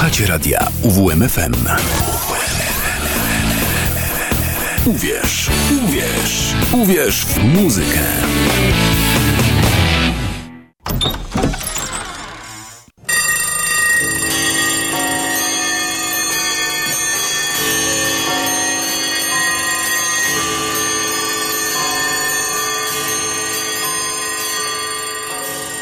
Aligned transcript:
Słuchacie 0.00 0.26
radia 0.26 0.68
UWMFM. 0.82 1.54
Uwierz, 4.86 5.50
uwierz, 5.84 6.54
uwierz 6.72 7.24
w 7.24 7.44
muzykę. 7.44 8.00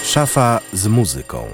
Szafa 0.04 0.60
z 0.72 0.86
muzyką. 0.86 1.48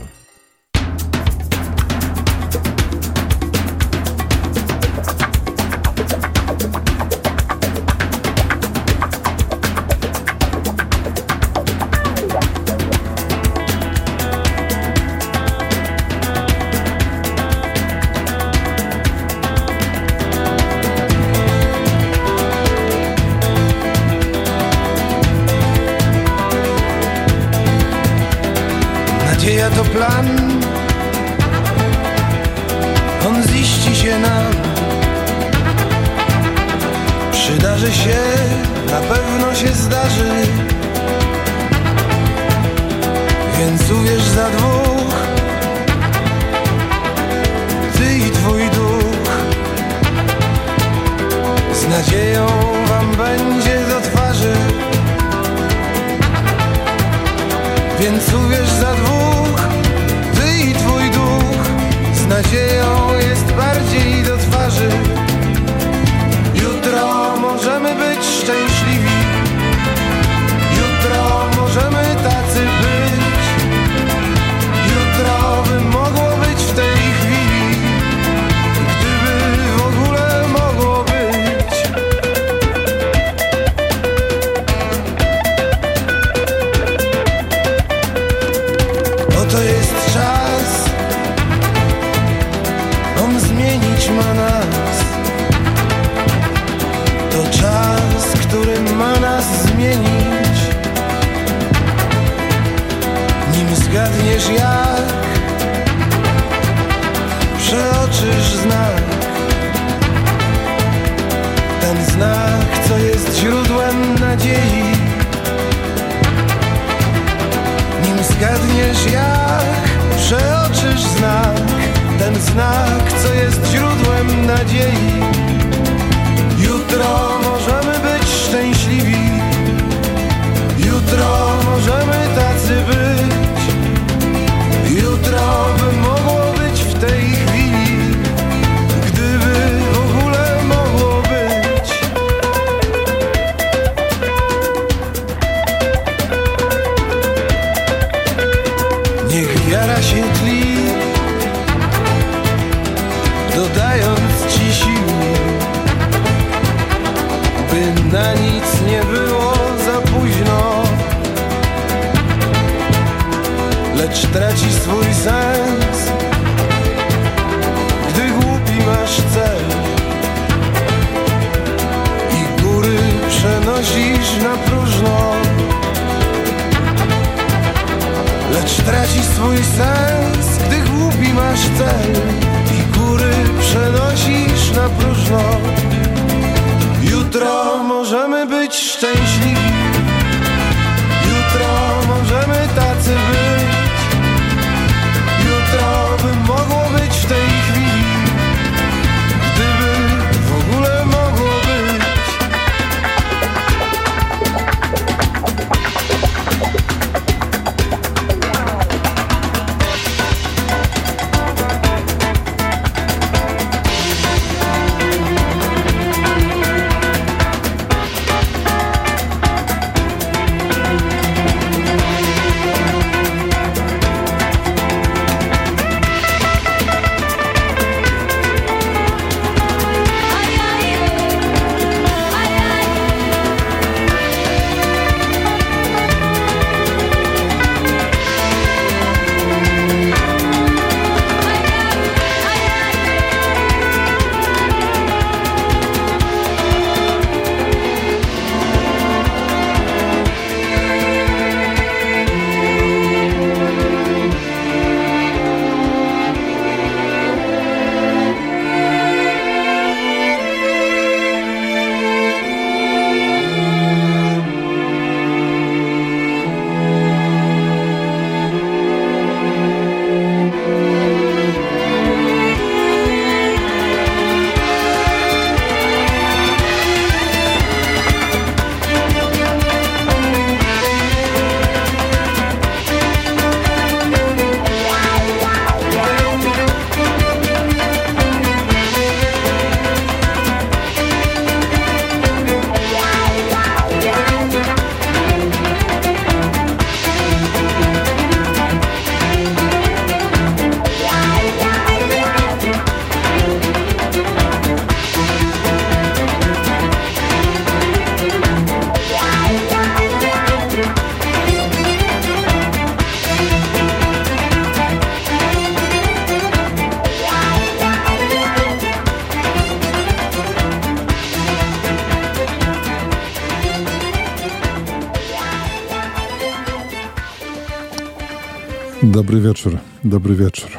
Wieczór, 329.45 329.79
dobry 330.05 330.35
wieczór. 330.35 330.71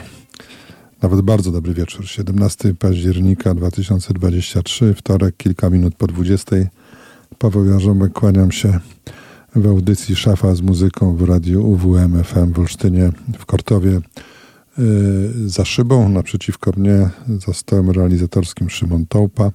Nawet 1.01 1.21
bardzo 1.21 1.51
dobry 1.51 1.73
wieczór. 1.73 2.07
17 2.07 2.73
października 2.73 3.55
2023, 3.55 4.93
wtorek, 4.93 5.37
kilka 5.37 5.69
minut 5.69 5.95
po 5.95 6.07
20. 6.07 6.55
Paweł 7.37 7.65
Jarząbek, 7.65 8.13
kłaniam 8.13 8.51
się 8.51 8.79
w 9.55 9.67
audycji 9.67 10.15
Szafa 10.15 10.55
z 10.55 10.61
muzyką 10.61 11.15
w 11.15 11.21
radiu 11.21 11.67
UWM 11.67 12.23
FM 12.23 12.53
w 12.53 12.59
Olsztynie, 12.59 13.11
w 13.39 13.45
Kortowie. 13.45 13.91
Yy, 14.77 15.49
za 15.49 15.65
szybą, 15.65 16.09
naprzeciwko 16.09 16.71
mnie, 16.77 17.09
za 17.47 17.53
stołem 17.53 17.91
realizatorskim 17.91 18.69
Szymon 18.69 19.05
Tołpa. 19.05 19.51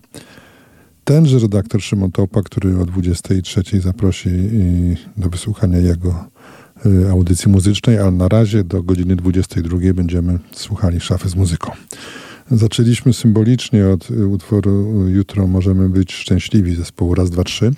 Tenże 1.04 1.38
redaktor 1.38 1.82
Szymon 1.82 2.12
Tołpa, 2.12 2.42
który 2.42 2.78
o 2.78 2.86
23 2.86 3.80
zaprosi 3.80 4.30
do 5.16 5.28
wysłuchania 5.28 5.78
jego 5.78 6.24
audycji 7.10 7.50
muzycznej, 7.50 7.98
ale 7.98 8.10
na 8.10 8.28
razie 8.28 8.64
do 8.64 8.82
godziny 8.82 9.16
22 9.16 9.78
będziemy 9.94 10.38
słuchali 10.52 11.00
szafy 11.00 11.28
z 11.28 11.36
muzyką. 11.36 11.72
Zaczęliśmy 12.50 13.12
symbolicznie 13.12 13.88
od 13.88 14.10
y, 14.10 14.26
utworu 14.26 15.06
y, 15.06 15.10
Jutro 15.10 15.46
możemy 15.46 15.88
być 15.88 16.12
szczęśliwi 16.12 16.76
zespołu 16.76 17.14
Raz, 17.14 17.30
Dwa, 17.30 17.44
Trzy. 17.44 17.72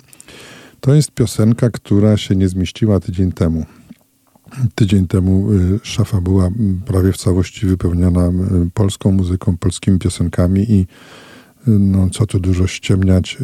To 0.79 0.93
jest 0.93 1.11
piosenka, 1.11 1.69
która 1.69 2.17
się 2.17 2.35
nie 2.35 2.47
zmieściła 2.47 2.99
tydzień 2.99 3.31
temu. 3.31 3.65
Tydzień 4.75 5.07
temu 5.07 5.47
szafa 5.83 6.21
była 6.21 6.49
prawie 6.85 7.11
w 7.11 7.17
całości 7.17 7.65
wypełniona 7.65 8.31
polską 8.73 9.11
muzyką, 9.11 9.57
polskimi 9.57 9.99
piosenkami 9.99 10.71
i 10.71 10.87
no, 11.67 12.09
co 12.09 12.25
tu 12.25 12.39
dużo 12.39 12.67
ściemniać, 12.67 13.37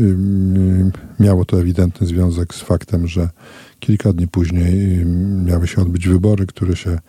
miało 1.20 1.46
to 1.46 1.62
ewidentny 1.62 2.08
związek 2.08 2.54
z 2.54 2.60
faktem, 2.60 3.08
że 3.08 3.30
Kilka 3.80 4.14
dni 4.14 4.28
później 4.28 5.06
miały 5.46 5.68
się 5.68 5.82
odbyć 5.82 6.08
wybory, 6.08 6.46
które 6.46 6.76
się 6.76 7.00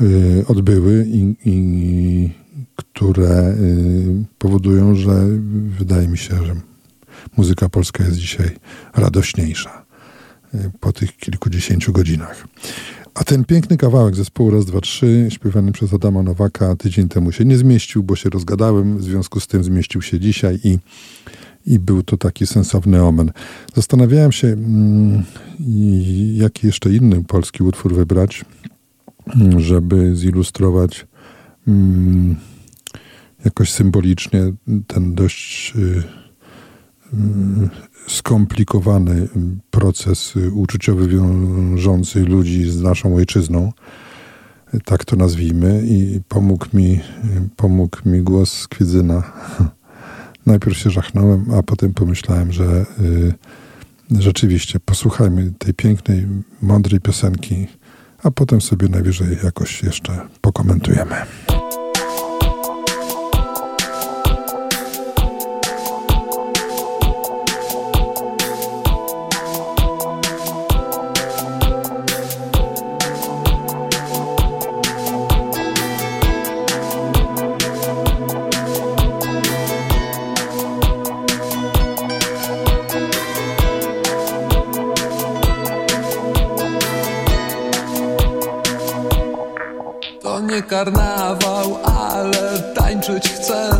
y, 0.00 0.44
odbyły 0.48 1.06
i, 1.08 1.36
i 1.44 2.30
które 2.76 3.54
y, 3.58 4.24
powodują, 4.38 4.94
że 4.94 5.26
wydaje 5.78 6.08
mi 6.08 6.18
się, 6.18 6.44
że 6.46 6.54
muzyka 7.36 7.68
polska 7.68 8.04
jest 8.04 8.16
dzisiaj 8.16 8.50
radośniejsza 8.94 9.84
y, 10.54 10.70
po 10.80 10.92
tych 10.92 11.16
kilkudziesięciu 11.16 11.92
godzinach. 11.92 12.48
A 13.14 13.24
ten 13.24 13.44
piękny 13.44 13.76
kawałek 13.76 14.14
zespołu 14.16 14.50
Raz, 14.50 14.66
Dwa, 14.66 14.80
Trzy, 14.80 15.26
śpiewany 15.30 15.72
przez 15.72 15.94
Adama 15.94 16.22
Nowaka, 16.22 16.76
tydzień 16.76 17.08
temu 17.08 17.32
się 17.32 17.44
nie 17.44 17.56
zmieścił, 17.56 18.02
bo 18.02 18.16
się 18.16 18.30
rozgadałem, 18.30 18.98
w 18.98 19.02
związku 19.02 19.40
z 19.40 19.46
tym 19.46 19.64
zmieścił 19.64 20.02
się 20.02 20.20
dzisiaj 20.20 20.58
i 20.64 20.78
i 21.66 21.78
był 21.78 22.02
to 22.02 22.16
taki 22.16 22.46
sensowny 22.46 23.02
omen. 23.02 23.30
Zastanawiałem 23.74 24.32
się, 24.32 24.48
mm, 24.48 25.22
jaki 26.34 26.66
jeszcze 26.66 26.92
inny 26.94 27.24
polski 27.24 27.62
utwór 27.62 27.94
wybrać, 27.94 28.44
mm, 29.36 29.60
żeby 29.60 30.16
zilustrować 30.16 31.06
mm, 31.68 32.36
jakoś 33.44 33.72
symbolicznie 33.72 34.52
ten 34.86 35.14
dość 35.14 35.72
y, 35.76 35.78
y, 35.78 37.68
skomplikowany 38.06 39.28
proces 39.70 40.34
uczuciowy 40.52 41.08
wiążący 41.08 42.20
ludzi 42.20 42.70
z 42.70 42.82
naszą 42.82 43.14
ojczyzną. 43.16 43.72
Tak 44.84 45.04
to 45.04 45.16
nazwijmy. 45.16 45.82
I 45.86 46.20
pomógł 46.28 46.66
mi, 46.74 47.00
pomógł 47.56 48.08
mi 48.08 48.22
głos 48.22 48.52
z 48.52 48.68
Kwiedzyna 48.68 49.22
najpierw 50.46 50.78
się 50.78 50.90
żachnąłem, 50.90 51.44
a 51.58 51.62
potem 51.62 51.94
pomyślałem, 51.94 52.52
że 52.52 52.86
y, 53.00 53.34
rzeczywiście 54.10 54.80
posłuchajmy 54.80 55.52
tej 55.58 55.74
pięknej, 55.74 56.26
mądrej 56.62 57.00
piosenki, 57.00 57.66
a 58.22 58.30
potem 58.30 58.60
sobie 58.60 58.88
najwyżej 58.88 59.36
jakoś 59.44 59.82
jeszcze 59.82 60.28
pokomentujemy. 60.40 61.16
Karnawał, 90.68 91.78
ale 91.84 92.58
tańczyć 92.74 93.28
chcę 93.28 93.70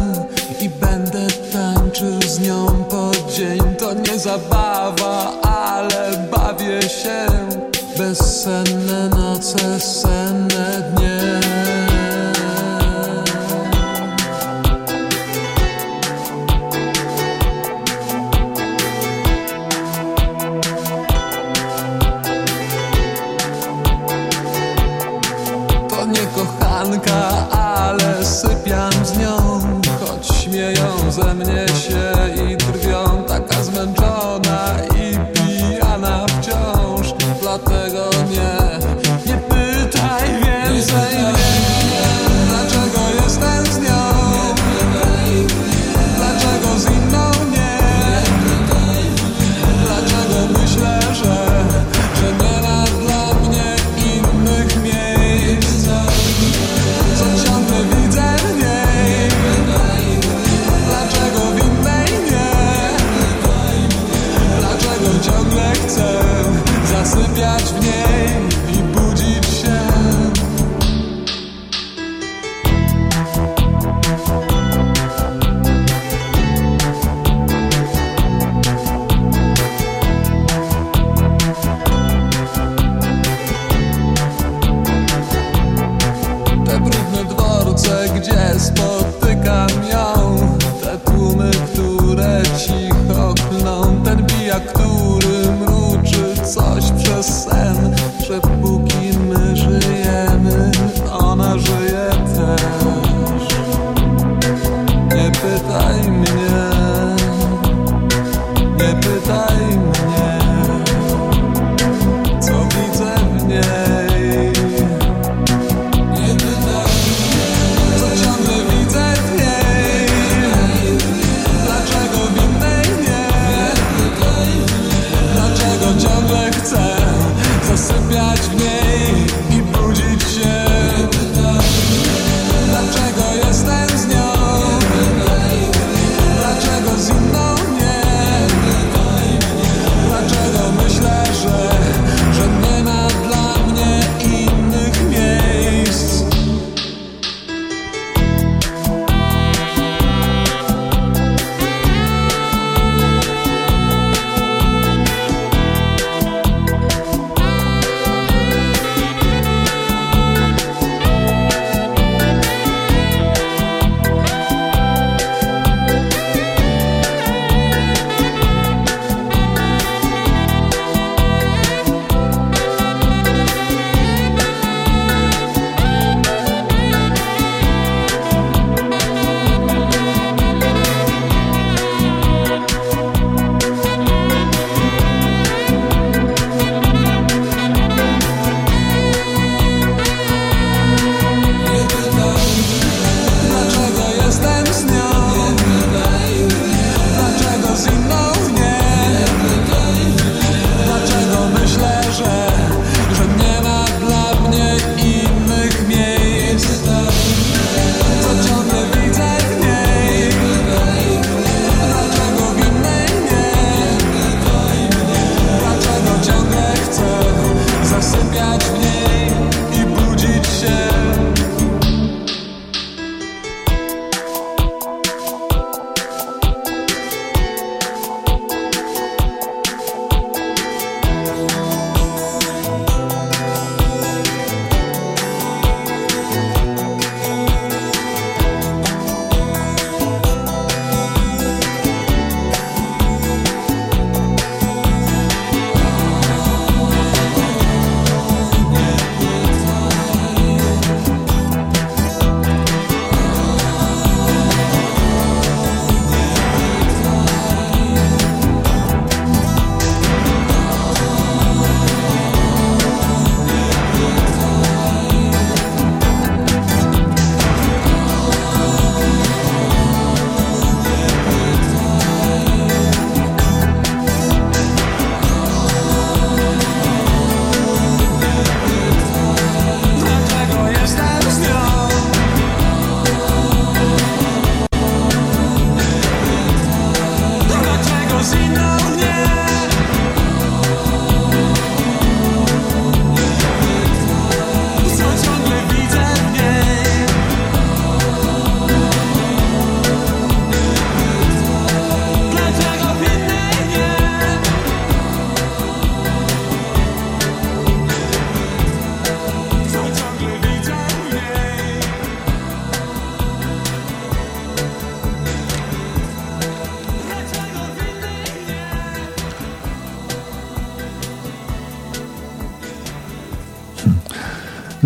i 0.61 0.69
będę 0.69 1.27
tańczył 1.53 2.23
z 2.23 2.41
nią 2.41 2.85
po 2.91 3.11
dzień. 3.33 3.61
To 3.79 3.95
nie 3.95 4.19
zabawa, 4.19 5.33
ale 5.43 6.29
bawię 6.31 6.83
się. 6.83 7.27
Bezsenne 7.99 9.09
noce, 9.09 9.81
senne 9.81 10.28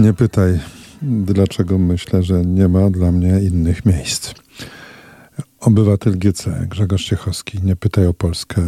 Nie 0.03 0.13
pytaj, 0.13 0.61
dlaczego 1.03 1.79
myślę, 1.79 2.23
że 2.23 2.45
nie 2.45 2.69
ma 2.69 2.91
dla 2.91 3.13
mnie 3.13 3.41
innych 3.41 3.87
miejsc. 3.87 4.35
Obywatel 5.61 6.19
GC, 6.19 6.67
Grzegorz 6.71 7.05
Ciechowski, 7.05 7.59
nie 7.63 7.77
pytaj 7.77 8.07
o 8.07 8.15
Polskę. 8.15 8.63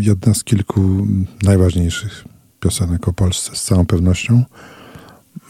Jedna 0.00 0.34
z 0.34 0.44
kilku 0.44 1.06
najważniejszych 1.42 2.24
piosenek 2.60 3.08
o 3.08 3.12
Polsce, 3.12 3.56
z 3.56 3.64
całą 3.64 3.86
pewnością. 3.86 4.44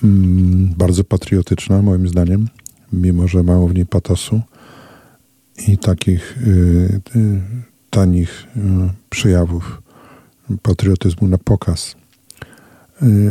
Mm, 0.05 0.75
bardzo 0.77 1.05
patriotyczna, 1.05 1.83
moim 1.83 2.09
zdaniem, 2.09 2.49
mimo 2.93 3.29
że 3.29 3.43
mało 3.43 3.69
w 3.69 3.75
niej 3.75 3.87
patosu 3.87 4.41
i 5.69 5.79
takich 5.79 6.39
y, 6.47 7.01
y, 7.17 7.41
tanich 7.91 8.47
y, 8.57 8.61
przejawów 9.11 9.83
patriotyzmu 10.63 11.29
na 11.29 11.39
pokaz, 11.39 11.97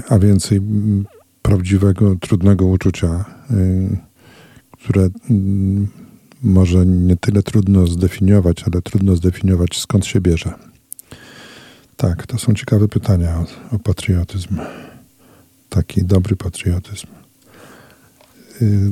a 0.10 0.20
więcej 0.20 0.58
mm, 0.58 1.06
prawdziwego, 1.46 2.16
trudnego 2.16 2.66
uczucia, 2.66 3.26
y, 3.52 3.98
które 4.72 5.10
mm, 5.30 5.88
może 6.44 6.86
nie 6.86 7.18
tyle 7.18 7.44
trudno 7.44 7.88
zdefiniować, 7.88 8.64
ale 8.64 8.82
trudno 8.82 9.16
zdefiniować 9.16 9.80
skąd 9.80 10.06
się 10.06 10.22
bierze. 10.22 10.54
Tak, 11.98 12.28
to 12.28 12.38
są 12.38 12.54
ciekawe 12.54 12.88
pytania 12.88 13.40
o, 13.72 13.76
o 13.76 13.80
patriotyzm. 13.80 14.58
Taki 15.70 16.04
dobry 16.04 16.36
patriotyzm. 16.36 17.08
Y, 18.62 18.92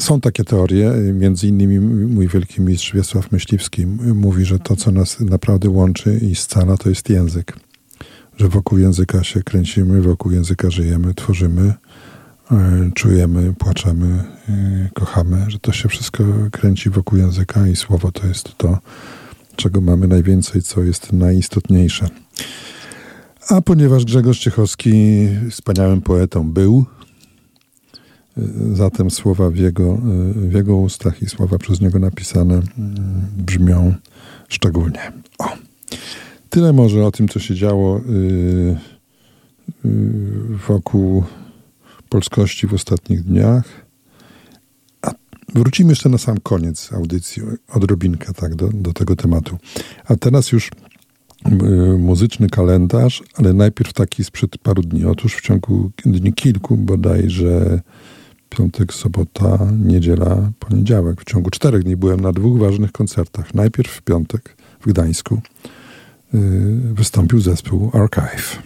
są 0.00 0.20
takie 0.20 0.44
teorie, 0.44 0.90
między 1.12 1.48
innymi 1.48 1.80
mój 1.80 2.28
wielki 2.28 2.60
mistrz 2.60 2.94
Wiesław 2.94 3.32
Myśliwski 3.32 3.86
mówi, 4.14 4.44
że 4.44 4.58
to, 4.58 4.76
co 4.76 4.90
nas 4.90 5.20
naprawdę 5.20 5.70
łączy 5.70 6.18
i 6.22 6.34
scala, 6.34 6.76
to 6.76 6.88
jest 6.88 7.10
język. 7.10 7.65
Że 8.36 8.48
wokół 8.48 8.78
języka 8.78 9.24
się 9.24 9.42
kręcimy, 9.42 10.02
wokół 10.02 10.32
języka 10.32 10.70
żyjemy, 10.70 11.14
tworzymy, 11.14 11.74
e, 12.50 12.90
czujemy, 12.94 13.54
płaczemy, 13.54 14.24
e, 14.48 14.88
kochamy, 14.94 15.44
że 15.48 15.58
to 15.58 15.72
się 15.72 15.88
wszystko 15.88 16.24
kręci 16.52 16.90
wokół 16.90 17.18
języka 17.18 17.68
i 17.68 17.76
słowo 17.76 18.12
to 18.12 18.26
jest 18.26 18.58
to, 18.58 18.78
czego 19.56 19.80
mamy 19.80 20.08
najwięcej, 20.08 20.62
co 20.62 20.82
jest 20.82 21.12
najistotniejsze. 21.12 22.08
A 23.48 23.60
ponieważ 23.60 24.04
Grzegorz 24.04 24.38
Ciechowski 24.38 24.92
wspaniałym 25.50 26.02
poetą 26.02 26.50
był, 26.50 26.86
Zatem 28.72 29.10
słowa 29.10 29.50
w 29.50 29.56
jego, 29.56 29.98
w 30.34 30.52
jego 30.52 30.76
ustach 30.76 31.22
i 31.22 31.26
słowa 31.26 31.58
przez 31.58 31.80
niego 31.80 31.98
napisane 31.98 32.54
mm, 32.54 32.66
brzmią 33.36 33.94
szczególnie. 34.48 35.12
O. 35.38 35.48
Tyle 36.50 36.72
może 36.72 37.06
o 37.06 37.10
tym, 37.10 37.28
co 37.28 37.40
się 37.40 37.54
działo 37.54 38.00
yy, 38.08 38.76
yy, 39.84 40.56
wokół 40.68 41.24
polskości 42.08 42.66
w 42.66 42.74
ostatnich 42.74 43.22
dniach. 43.22 43.86
A 45.02 45.10
wrócimy 45.54 45.90
jeszcze 45.90 46.08
na 46.08 46.18
sam 46.18 46.36
koniec 46.42 46.92
audycji, 46.92 47.42
odrobinkę 47.68 48.32
tak, 48.32 48.54
do, 48.54 48.68
do 48.68 48.92
tego 48.92 49.16
tematu. 49.16 49.56
A 50.04 50.16
teraz 50.16 50.52
już 50.52 50.70
yy, 51.44 51.98
muzyczny 51.98 52.48
kalendarz, 52.48 53.22
ale 53.34 53.52
najpierw 53.52 53.92
taki 53.92 54.24
sprzed 54.24 54.58
paru 54.58 54.82
dni. 54.82 55.04
Otóż 55.04 55.34
w 55.34 55.40
ciągu 55.40 55.90
dni 56.04 56.32
kilku 56.32 56.76
bodajże 56.76 57.80
piątek, 58.50 58.94
sobota, 58.94 59.58
niedziela, 59.84 60.52
poniedziałek. 60.58 61.20
W 61.20 61.24
ciągu 61.24 61.50
czterech 61.50 61.82
dni 61.82 61.96
byłem 61.96 62.20
na 62.20 62.32
dwóch 62.32 62.58
ważnych 62.58 62.92
koncertach. 62.92 63.54
Najpierw 63.54 63.90
w 63.90 64.02
piątek 64.02 64.56
w 64.80 64.86
Gdańsku 64.86 65.40
wystąpił 66.92 67.40
zespół 67.40 67.90
Archive. 67.94 68.62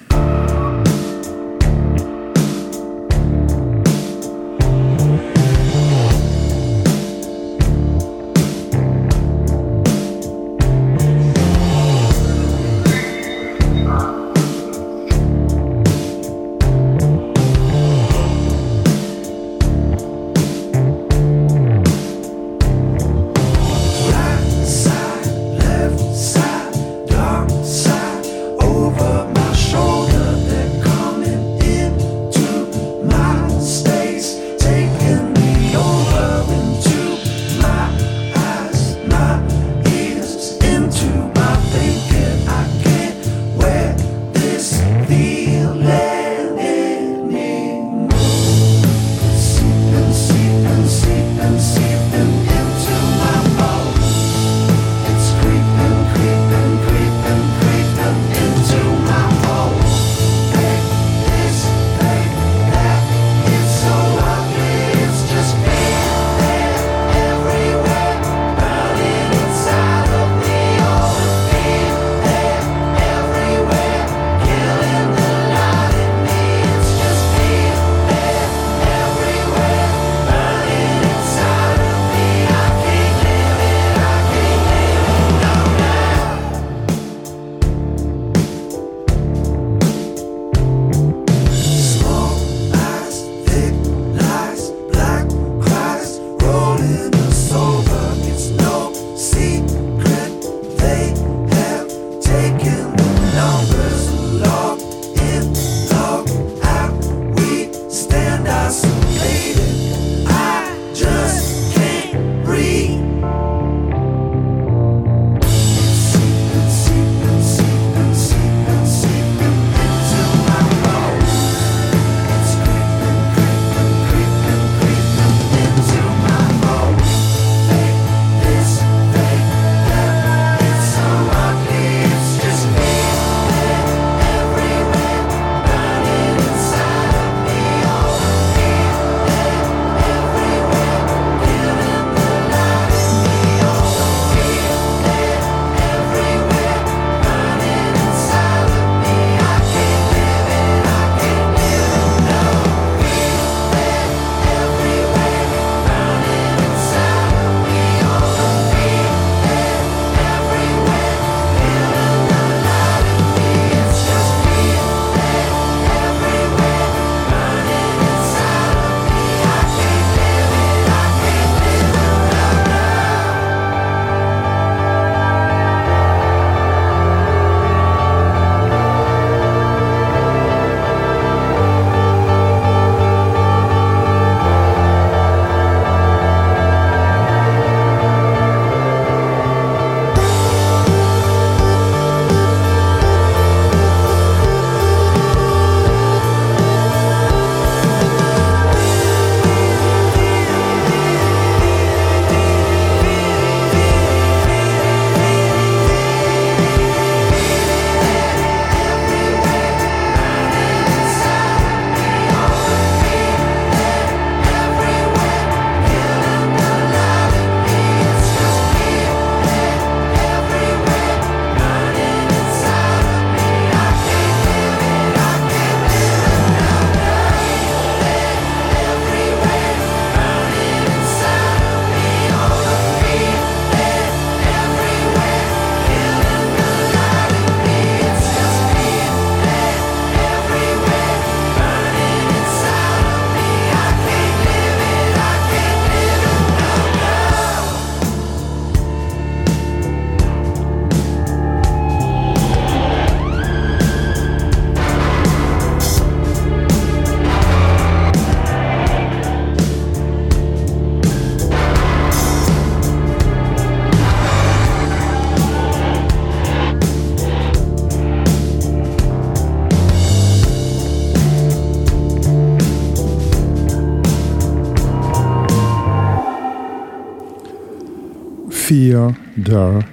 Fear, 278.90 279.14
There 279.44 279.84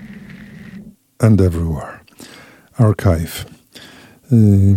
and 1.20 1.42
Everywhere. 1.42 2.00
Archive. 2.78 3.46
Y, 4.32 4.76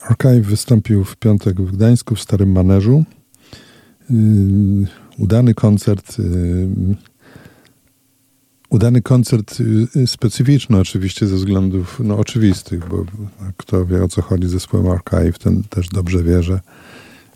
Archive 0.00 0.46
wystąpił 0.46 1.04
w 1.04 1.16
piątek 1.16 1.60
w 1.62 1.76
Gdańsku 1.76 2.14
w 2.14 2.20
Starym 2.20 2.52
Maneżu. 2.52 3.04
Y, 4.10 4.14
udany 5.18 5.54
koncert 5.54 6.18
y, 6.18 6.68
udany 8.70 9.02
koncert 9.02 9.58
specyficzny 10.06 10.80
oczywiście 10.80 11.26
ze 11.26 11.36
względów 11.36 12.00
no, 12.04 12.18
oczywistych, 12.18 12.88
bo 12.88 13.04
kto 13.56 13.86
wie 13.86 14.04
o 14.04 14.08
co 14.08 14.22
chodzi 14.22 14.48
z 14.48 14.50
zespołem 14.50 14.86
Archive, 14.88 15.38
ten 15.38 15.62
też 15.62 15.88
dobrze 15.88 16.22
wie, 16.22 16.42
że 16.42 16.60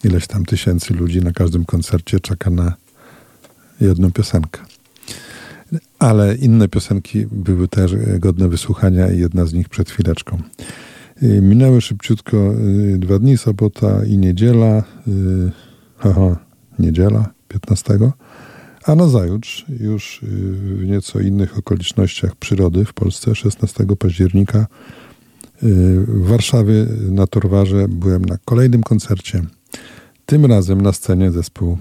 ileś 0.04 0.26
tam 0.26 0.44
tysięcy 0.44 0.94
ludzi 0.94 1.20
na 1.20 1.32
każdym 1.32 1.64
koncercie 1.64 2.20
czeka 2.20 2.50
na 2.50 2.74
jedną 3.80 4.12
piosenkę. 4.12 4.77
Ale 5.98 6.34
inne 6.34 6.68
piosenki 6.68 7.26
były 7.26 7.68
też 7.68 7.92
godne 8.18 8.48
wysłuchania 8.48 9.10
i 9.10 9.18
jedna 9.18 9.46
z 9.46 9.52
nich 9.52 9.68
przed 9.68 9.90
chwileczką. 9.90 10.42
Y, 11.22 11.42
minęły 11.42 11.80
szybciutko 11.80 12.54
y, 12.94 12.98
dwa 12.98 13.18
dni, 13.18 13.38
sobota 13.38 14.04
i 14.04 14.18
niedziela. 14.18 14.82
Haha, 15.96 16.36
niedziela 16.78 17.32
15. 17.48 17.98
A 18.84 18.94
na 18.94 19.08
zajutrz, 19.08 19.66
już 19.80 20.20
w 20.22 20.86
nieco 20.86 21.20
innych 21.20 21.58
okolicznościach 21.58 22.36
przyrody 22.36 22.84
w 22.84 22.92
Polsce, 22.92 23.34
16 23.34 23.86
października 23.98 24.66
w 25.62 26.28
Warszawie 26.28 26.86
na 27.10 27.26
Torwarze 27.26 27.88
byłem 27.88 28.24
na 28.24 28.38
kolejnym 28.44 28.82
koncercie. 28.82 29.42
Tym 30.26 30.46
razem 30.46 30.80
na 30.80 30.92
scenie 30.92 31.30
zespół 31.30 31.78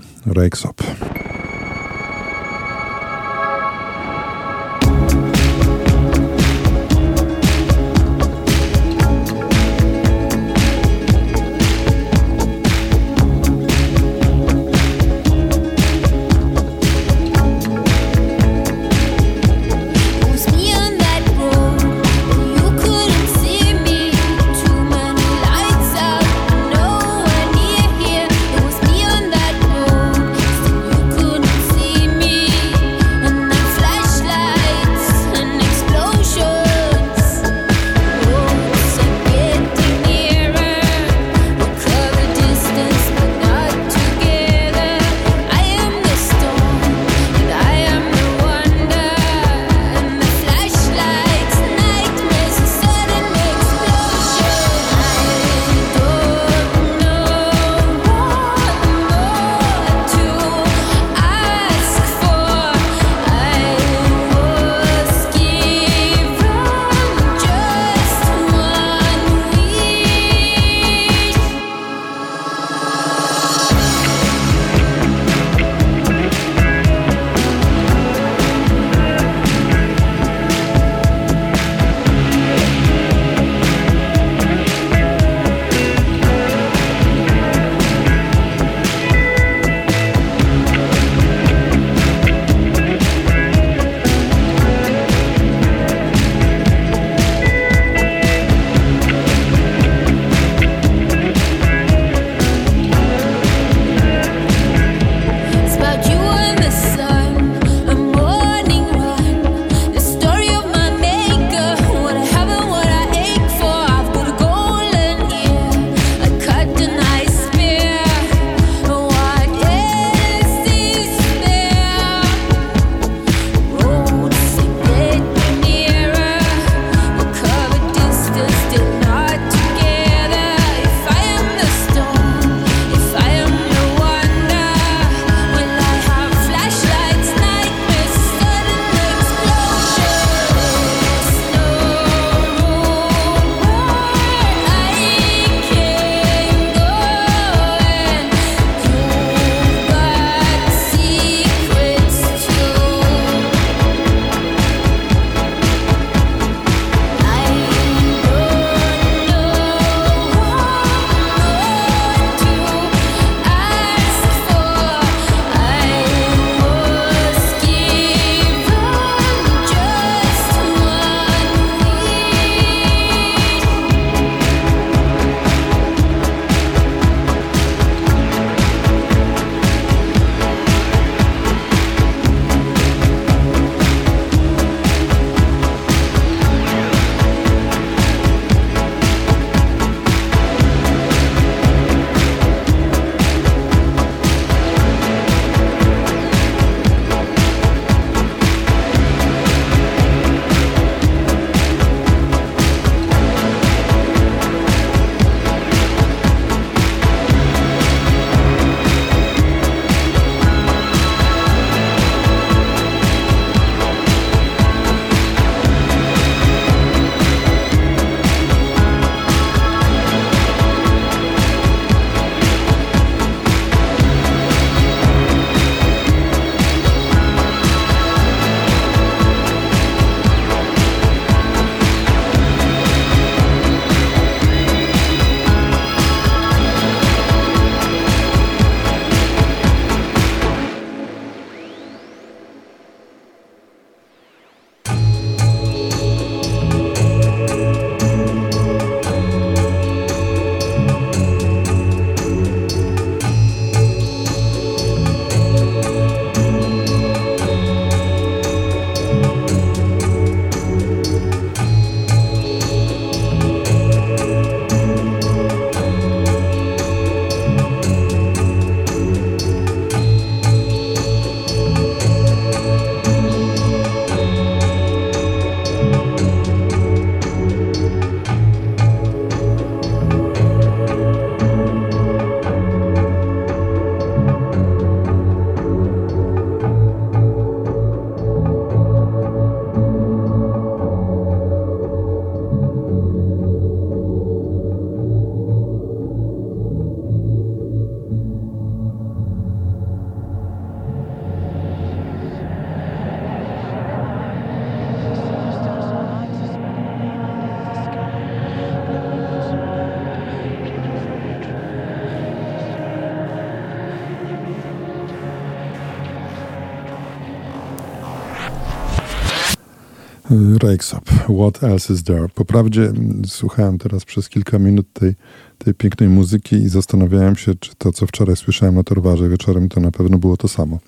Rexop. 320.68 321.12
Rakesop, 321.12 321.38
What 321.40 321.64
Else 321.64 321.94
Is 321.94 322.04
There? 322.04 322.30
Poprawdzie 322.30 322.92
słuchałem 323.26 323.78
teraz 323.78 324.06
przez 324.06 324.30
kilka 324.30 324.60
minut 324.60 324.94
tej, 324.94 325.16
tej 325.58 325.74
pięknej 325.74 326.10
muzyki 326.10 326.56
i 326.56 326.70
zastanawiałem 326.70 327.36
się, 327.36 327.56
czy 327.56 327.76
to, 327.78 327.92
co 327.92 328.08
wczoraj 328.08 328.36
słyszałem 328.36 328.76
na 328.76 328.84
Torwarze 328.84 329.30
wieczorem, 329.30 329.70
to 329.70 329.80
na 329.82 329.92
pewno 329.92 330.18
było 330.18 330.38
to 330.38 330.48
samo. 330.48 330.80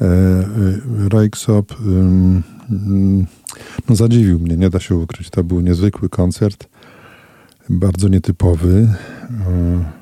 E, 0.00 0.04
e, 0.04 0.48
Rakesop 1.08 1.74
no, 3.88 3.96
zadziwił 3.96 4.38
mnie, 4.38 4.56
nie 4.56 4.70
da 4.70 4.80
się 4.80 4.94
ukryć. 4.94 5.30
To 5.30 5.44
był 5.44 5.60
niezwykły 5.60 6.08
koncert, 6.08 6.68
bardzo 7.70 8.08
nietypowy. 8.08 8.88
E, 9.30 10.00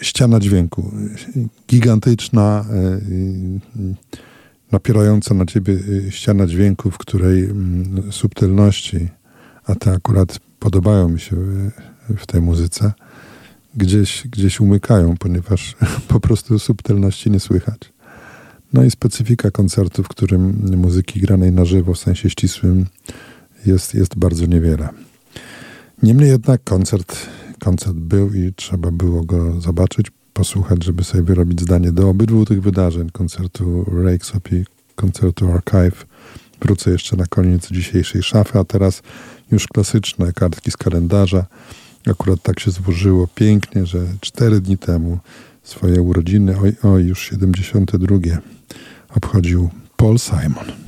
ściana 0.00 0.40
dźwięku, 0.40 0.92
gigantyczna, 1.68 2.64
napierająca 4.72 5.34
na 5.34 5.46
ciebie 5.46 5.72
y, 5.72 6.10
ściana 6.10 6.46
dźwięku, 6.46 6.90
w 6.90 6.98
której 6.98 7.44
mm, 7.44 8.12
subtelności, 8.12 9.08
a 9.64 9.74
te 9.74 9.92
akurat 9.92 10.38
podobają 10.58 11.08
mi 11.08 11.20
się 11.20 11.36
y, 12.10 12.16
w 12.16 12.26
tej 12.26 12.40
muzyce, 12.40 12.92
gdzieś, 13.76 14.28
gdzieś 14.30 14.60
umykają, 14.60 15.16
ponieważ 15.16 15.76
po 16.08 16.20
prostu 16.20 16.58
subtelności 16.58 17.30
nie 17.30 17.40
słychać. 17.40 17.92
No 18.72 18.84
i 18.84 18.90
specyfika 18.90 19.50
koncertu, 19.50 20.02
w 20.02 20.08
którym 20.08 20.70
muzyki 20.76 21.20
granej 21.20 21.52
na 21.52 21.64
żywo 21.64 21.94
w 21.94 21.98
sensie 21.98 22.30
ścisłym 22.30 22.86
jest, 23.66 23.94
jest 23.94 24.18
bardzo 24.18 24.46
niewiele. 24.46 24.88
Niemniej 26.02 26.30
jednak 26.30 26.64
koncert, 26.64 27.16
koncert 27.60 27.96
był 27.96 28.34
i 28.34 28.52
trzeba 28.56 28.90
było 28.90 29.24
go 29.24 29.60
zobaczyć 29.60 30.06
posłuchać, 30.32 30.84
żeby 30.84 31.04
sobie 31.04 31.22
wyrobić 31.22 31.60
zdanie 31.60 31.92
do 31.92 32.08
obydwu 32.08 32.44
tych 32.44 32.62
wydarzeń, 32.62 33.10
koncertu 33.10 33.84
Rakes 34.04 34.32
i 34.52 34.64
koncertu 34.94 35.52
Archive. 35.52 36.06
Wrócę 36.60 36.90
jeszcze 36.90 37.16
na 37.16 37.26
koniec 37.26 37.70
dzisiejszej 37.70 38.22
szafy, 38.22 38.58
a 38.58 38.64
teraz 38.64 39.02
już 39.52 39.66
klasyczne 39.66 40.32
kartki 40.32 40.70
z 40.70 40.76
kalendarza. 40.76 41.46
Akurat 42.10 42.42
tak 42.42 42.60
się 42.60 42.70
złożyło 42.70 43.26
pięknie, 43.34 43.86
że 43.86 44.06
cztery 44.20 44.60
dni 44.60 44.78
temu 44.78 45.18
swoje 45.62 46.02
urodziny, 46.02 46.58
oj, 46.62 46.72
oj, 46.82 47.04
już 47.04 47.30
72, 47.30 48.16
obchodził 49.16 49.70
Paul 49.96 50.18
Simon. 50.18 50.87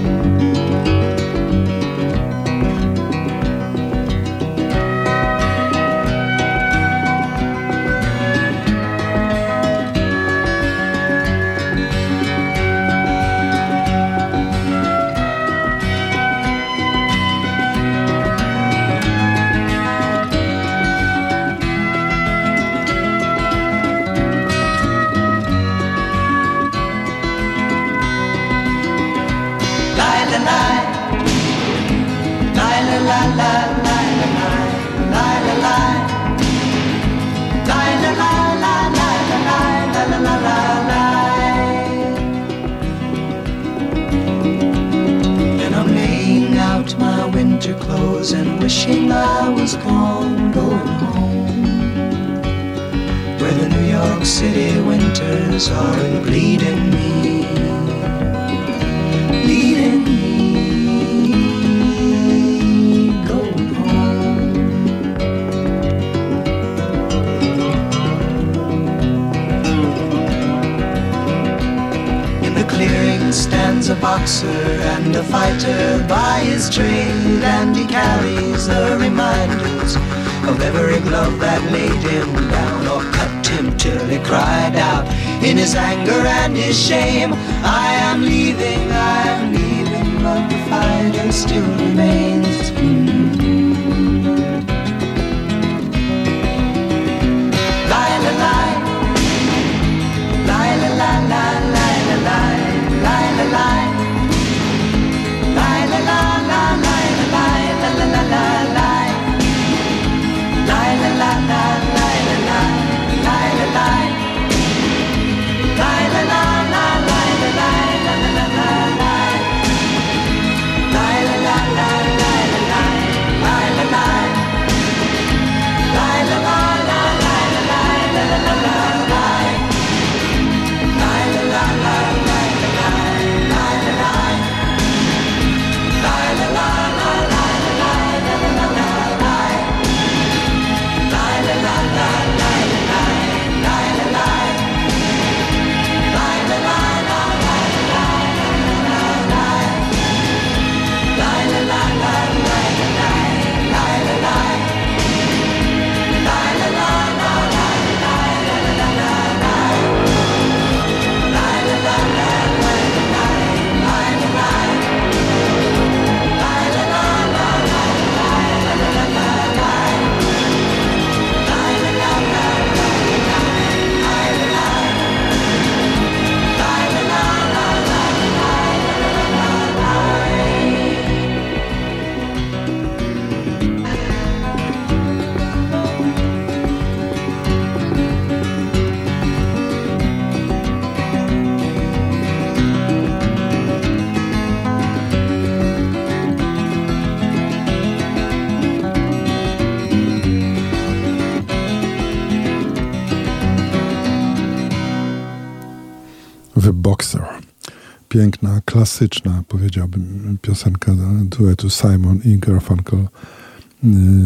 Klasyczna, 209.01 209.43
powiedziałbym, 209.47 210.37
piosenka 210.41 210.95
duetu 211.23 211.69
Simon 211.69 212.19
i 212.25 212.37
Garfunkel, 212.37 212.99
y, 212.99 213.07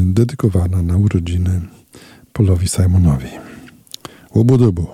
dedykowana 0.06 0.82
na 0.82 0.98
urodziny 0.98 1.62
Polowi 2.34 2.68
Simonowi. 2.68 3.28
Łobudubu. 4.36 4.88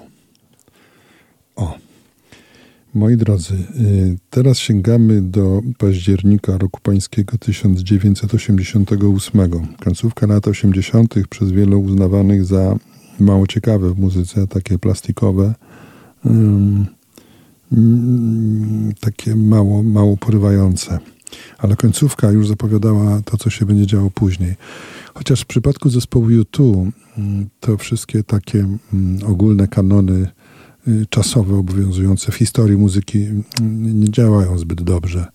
O. 1.56 1.78
Moi 2.94 3.17
drodzy, 3.17 3.54
y, 3.54 4.17
teraz 4.30 4.58
sięgamy 4.58 5.22
do 5.22 5.62
października 5.78 6.58
roku 6.58 6.80
pańskiego 6.84 7.38
1988. 7.38 9.67
Końcówka 9.84 10.28
lat 10.28 10.48
80., 10.48 11.28
przez 11.30 11.52
wielu 11.52 11.82
uznawanych 11.82 12.46
za 12.46 12.76
mało 13.20 13.48
ciekawe 13.48 13.94
w 13.94 14.00
muzyce, 14.00 14.48
takie 14.48 14.80
plastikowe, 14.80 15.54
takie 19.22 19.36
mało, 19.36 19.84
mało 19.84 20.18
porywające. 20.18 21.00
Ale 21.58 21.76
końcówka 21.76 22.32
już 22.32 22.48
zapowiadała 22.48 23.22
to, 23.26 23.38
co 23.38 23.50
się 23.50 23.66
będzie 23.66 23.88
działo 23.88 24.10
później. 24.10 24.56
Chociaż 25.14 25.42
w 25.42 25.46
przypadku 25.46 25.90
zespołu 25.90 26.28
U2 26.28 26.92
to 27.60 27.78
wszystkie 27.78 28.24
takie 28.24 28.68
ogólne 29.28 29.68
kanony 29.68 30.28
y, 30.88 31.06
czasowe 31.10 31.56
obowiązujące 31.56 32.32
w 32.32 32.36
historii 32.36 32.78
muzyki 32.78 33.28
nie 33.94 34.10
działają 34.10 34.58
zbyt 34.58 34.82
dobrze. 34.82 35.26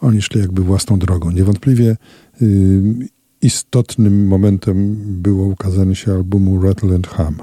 Oni 0.00 0.22
szli 0.22 0.40
jakby 0.40 0.62
własną 0.62 0.98
drogą. 0.98 1.30
Niewątpliwie 1.30 1.96
y, 2.42 2.82
istotnym 3.42 4.26
momentem 4.26 4.96
było 5.06 5.46
ukazanie 5.46 5.94
się 5.94 6.12
albumu 6.12 6.62
Rattle 6.62 6.94
and 6.94 7.06
Hum. 7.06 7.36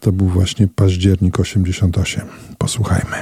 To 0.00 0.12
był 0.12 0.28
właśnie 0.28 0.68
październik 0.68 1.40
88. 1.40 2.24
Posłuchajmy. 2.58 3.16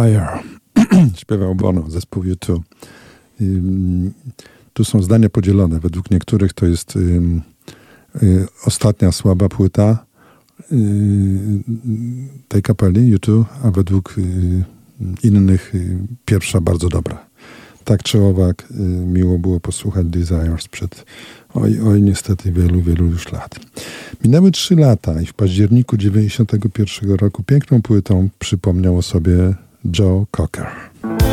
Desire. 0.00 0.42
Śpiewał 1.20 1.54
Bono, 1.54 1.90
zespół 1.90 2.22
U2. 2.22 2.60
Tu 4.72 4.84
są 4.84 5.02
zdania 5.02 5.28
podzielone. 5.28 5.80
Według 5.80 6.10
niektórych 6.10 6.52
to 6.52 6.66
jest 6.66 6.96
y, 6.96 8.46
ostatnia 8.64 9.12
słaba 9.12 9.48
płyta 9.48 10.06
y, 10.72 10.76
tej 12.48 12.62
kapeli 12.62 13.16
U2, 13.16 13.44
a 13.62 13.70
według 13.70 14.18
y, 14.18 14.64
innych 15.22 15.72
pierwsza 16.24 16.60
bardzo 16.60 16.88
dobra. 16.88 17.26
Tak 17.84 18.02
czy 18.02 18.22
owak, 18.22 18.68
miło 19.06 19.38
było 19.38 19.60
posłuchać 19.60 20.06
Desires 20.06 20.68
przed 20.68 21.04
oj, 21.54 21.80
oj, 21.80 22.02
niestety 22.02 22.52
wielu, 22.52 22.82
wielu 22.82 23.06
już 23.06 23.32
lat. 23.32 23.60
Minęły 24.24 24.50
trzy 24.50 24.76
lata 24.76 25.22
i 25.22 25.26
w 25.26 25.34
październiku 25.34 25.96
1991 25.96 27.16
roku 27.16 27.42
piękną 27.42 27.82
płytą 27.82 28.28
przypomniał 28.38 28.98
o 28.98 29.02
sobie 29.02 29.54
Joe 29.88 30.26
Cocker. 30.32 31.29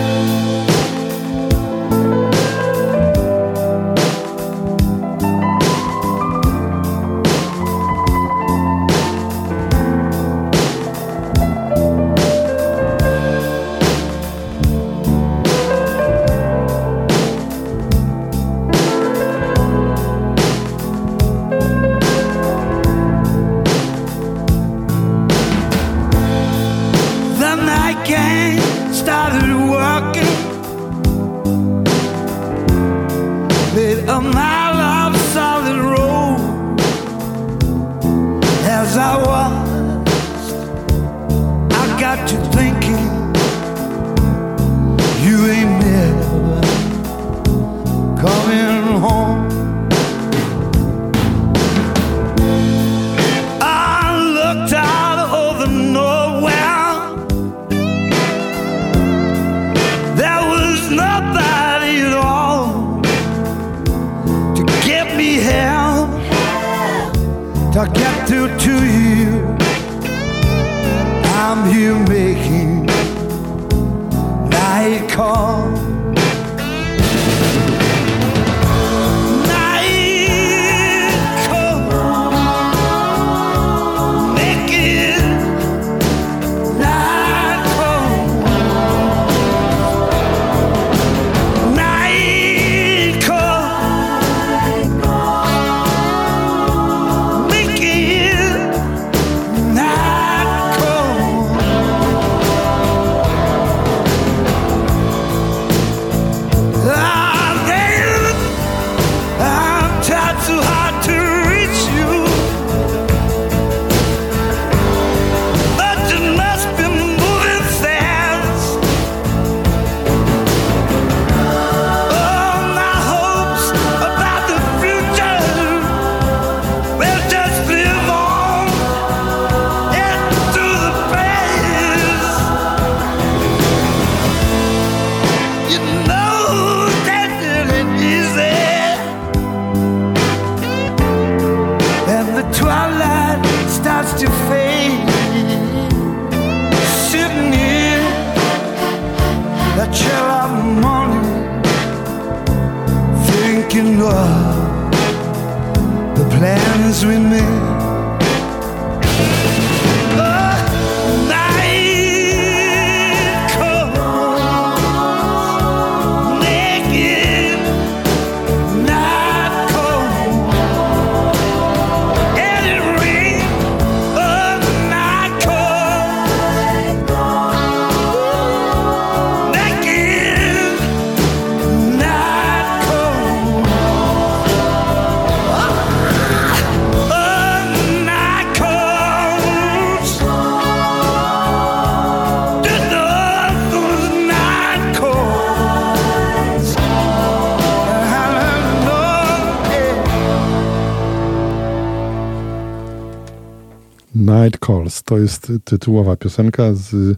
To 205.08 205.18
jest 205.18 205.52
tytułowa 205.64 206.16
piosenka 206.16 206.74
z 206.74 207.18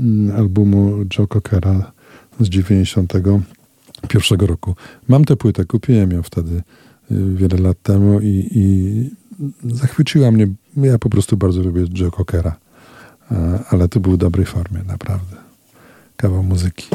mm, 0.00 0.36
albumu 0.36 1.04
Joe 1.18 1.26
Cockera 1.26 1.92
z 2.40 2.48
91 2.48 4.40
roku. 4.40 4.74
Mam 5.08 5.24
tę 5.24 5.36
płytę, 5.36 5.64
kupiłem 5.64 6.10
ją 6.10 6.22
wtedy 6.22 6.62
y, 7.10 7.34
wiele 7.34 7.58
lat 7.58 7.82
temu 7.82 8.20
i, 8.20 8.48
i 8.50 9.10
zachwyciła 9.74 10.30
mnie. 10.30 10.48
Ja 10.76 10.98
po 10.98 11.10
prostu 11.10 11.36
bardzo 11.36 11.62
lubię 11.62 11.84
Joe 12.00 12.10
Cockera, 12.10 12.56
ale 13.70 13.88
to 13.88 14.00
był 14.00 14.12
w 14.12 14.16
dobrej 14.16 14.46
formie, 14.46 14.80
naprawdę. 14.86 15.36
Kawał 16.16 16.42
muzyki. 16.42 16.86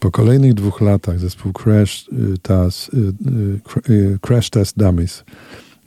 Po 0.00 0.10
kolejnych 0.10 0.54
dwóch 0.54 0.80
latach 0.80 1.18
zespół 1.18 1.52
Crash, 1.52 2.08
y, 2.08 2.38
Test, 2.38 2.90
y, 3.90 4.18
Crash 4.20 4.50
Test 4.50 4.78
Dummies 4.78 5.24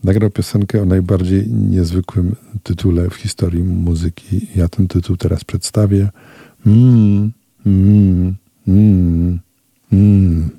nagrał 0.05 0.29
piosenkę 0.29 0.81
o 0.81 0.85
najbardziej 0.85 1.47
niezwykłym 1.47 2.35
tytule 2.63 3.09
w 3.09 3.15
historii 3.15 3.63
muzyki. 3.63 4.47
Ja 4.55 4.67
ten 4.67 4.87
tytuł 4.87 5.17
teraz 5.17 5.43
przedstawię. 5.43 6.09
Mm, 6.65 7.31
mm, 7.65 8.35
mm, 8.67 9.39
mm. 9.93 10.49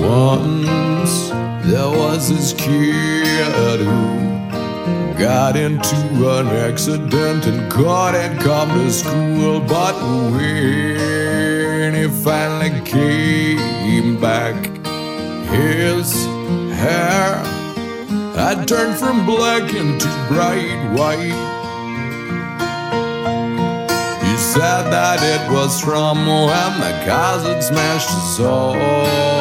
Once 0.00 1.30
there 1.70 1.90
was 1.98 2.28
this 2.28 2.54
kid 2.54 3.80
who 3.80 4.23
got 5.18 5.56
into 5.56 5.96
an 6.38 6.48
accident 6.48 7.46
and 7.46 7.70
couldn't 7.70 8.38
come 8.40 8.68
to 8.70 8.90
school. 8.90 9.60
But 9.60 9.94
when 10.32 11.94
he 11.94 12.08
finally 12.22 12.80
came 12.84 14.20
back, 14.20 14.54
his 15.48 16.12
hair 16.74 17.36
had 18.34 18.66
turned 18.66 18.96
from 18.96 19.24
black 19.24 19.72
into 19.74 20.08
bright 20.28 20.92
white. 20.96 21.38
He 24.24 24.36
said 24.36 24.90
that 24.90 25.20
it 25.22 25.52
was 25.52 25.80
from 25.80 26.26
when 26.26 26.80
the 26.80 27.04
had 27.44 27.62
smashed 27.62 28.10
his 28.10 28.36
soul. 28.36 29.33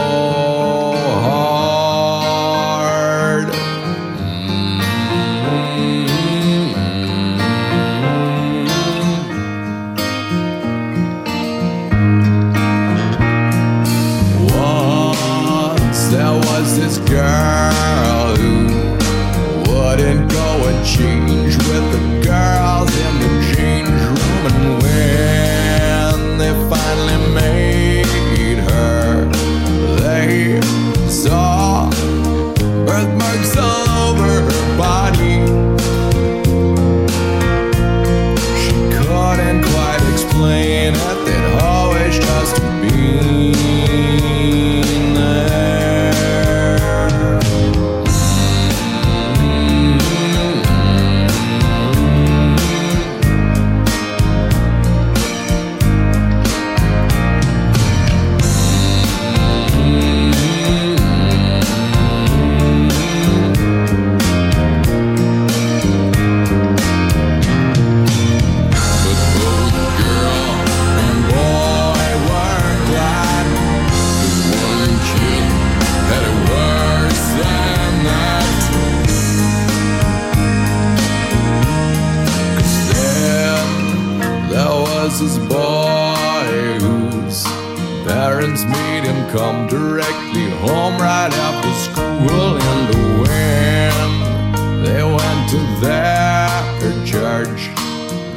Come 89.33 89.65
directly 89.65 90.47
home 90.61 90.95
right 91.01 91.33
after 91.33 91.73
school 91.73 92.55
in 92.55 92.79
the 92.91 93.01
wind. 93.23 94.85
They 94.85 95.01
went 95.01 95.49
to 95.49 95.61
their 95.81 96.93
church. 97.03 97.61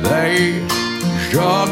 They 0.01 0.67
shook 1.29 1.69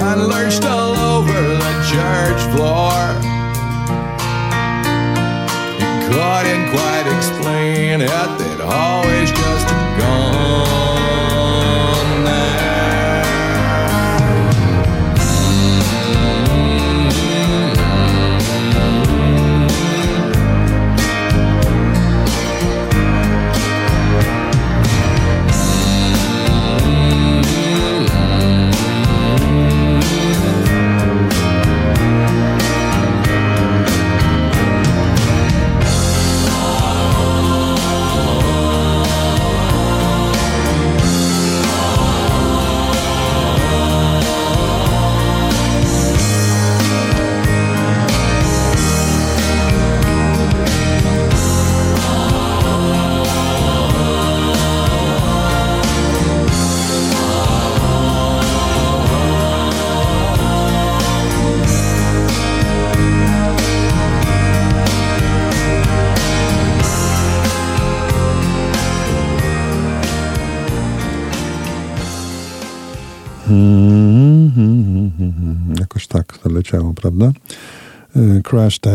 and 0.00 0.28
lurched 0.28 0.64
all 0.64 0.96
over 0.96 1.40
the 1.64 1.74
church 1.92 2.40
floor. 2.56 2.96
He 5.76 5.90
couldn't 6.08 6.70
quite 6.72 7.06
explain 7.18 8.00
it, 8.00 8.28
they'd 8.38 8.62
always 8.62 9.19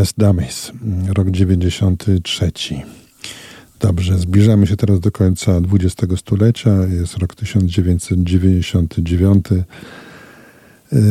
Test 0.06 0.18
Dummies, 0.18 0.72
rok 1.16 1.32
93. 1.32 2.51
Dobrze, 3.80 4.18
zbliżamy 4.18 4.68
się 4.68 4.76
teraz 4.76 4.99
do 4.99 5.12
końca 5.12 5.51
XX 5.74 6.20
stulecia. 6.20 6.72
Jest 6.99 7.18
rok 7.18 7.36
1999. 7.36 9.45
Y, 9.51 9.66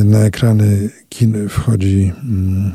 Na 0.04 0.18
ekrany 0.18 0.90
kin 1.08 1.48
wchodzi 1.48 2.12
mm, 2.24 2.72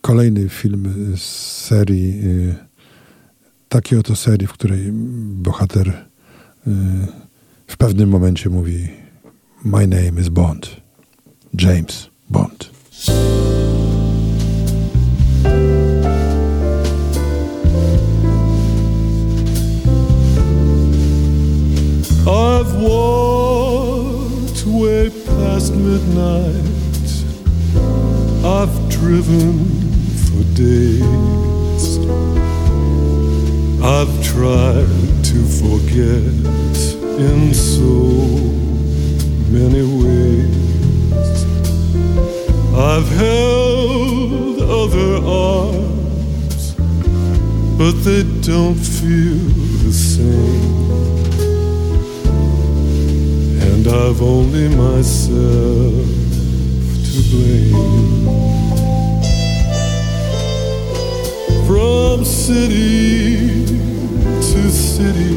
kolejny 0.00 0.48
film 0.48 0.94
z 1.16 1.22
serii, 1.66 2.20
y, 2.24 2.54
takiej 3.68 3.98
oto 3.98 4.16
serii, 4.16 4.46
w 4.46 4.52
której 4.52 4.92
bohater 5.32 5.88
y, 5.88 5.94
w 7.66 7.76
pewnym 7.76 8.08
momencie 8.08 8.50
mówi 8.50 8.88
My 9.64 9.86
name 9.86 10.20
is 10.20 10.28
Bond. 10.28 10.76
James 11.54 12.08
Bond. 12.30 12.70
I've 22.30 22.74
walked 22.80 24.66
way 24.66 25.08
past 25.10 25.74
midnight. 25.74 26.64
I've 28.44 28.88
driven 28.90 29.66
for 30.24 30.42
days. 30.54 31.98
I've 33.82 34.22
tried 34.22 34.88
to 35.24 35.38
forget 35.60 36.22
in 37.18 37.54
so 37.54 37.92
many 39.50 39.82
ways. 39.82 40.68
I've 42.80 43.08
held 43.08 44.62
other 44.62 45.16
arms, 45.26 46.74
but 47.76 47.90
they 48.04 48.22
don't 48.40 48.76
feel 48.76 49.34
the 49.82 49.92
same. 49.92 50.76
And 53.62 53.88
I've 53.88 54.22
only 54.22 54.68
myself 54.76 56.06
to 57.08 57.18
blame. 57.32 58.28
From 61.66 62.24
city 62.24 63.66
to 63.66 64.70
city, 64.70 65.36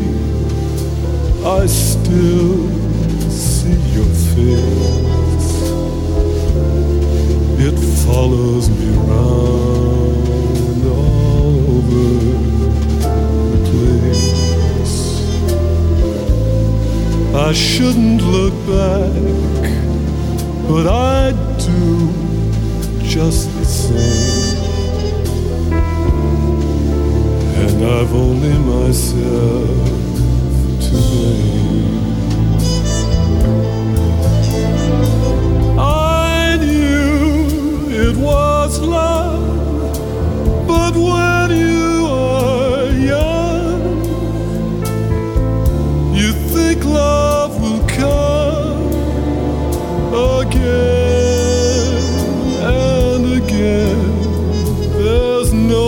I 1.43 1.65
still 1.65 2.69
see 3.31 3.79
your 3.95 4.13
face. 4.35 5.20
It 7.63 7.77
follows 8.07 8.71
me 8.71 8.89
round 9.11 10.83
all 10.83 11.53
over 11.77 12.05
the 13.51 13.61
place. 13.69 14.99
I 17.35 17.53
shouldn't 17.53 18.23
look 18.23 18.55
back, 18.65 19.13
but 20.67 20.87
I 20.87 21.33
do 21.59 22.09
just 23.03 23.53
the 23.59 23.65
same. 23.65 24.57
And 27.61 27.85
I've 27.85 28.13
only 28.15 28.57
myself 28.73 29.85
to 30.85 30.89
blame. 30.89 31.60
It 38.11 38.17
was 38.17 38.79
love, 38.81 39.97
but 40.67 40.93
when 40.95 41.57
you 41.57 42.05
are 42.07 42.89
young, 43.13 44.03
you 46.13 46.33
think 46.53 46.83
love 46.83 47.51
will 47.61 47.83
come 47.87 48.91
again 50.43 50.83
and 52.59 53.23
again. 53.41 54.01
There's 54.97 55.53
no 55.53 55.87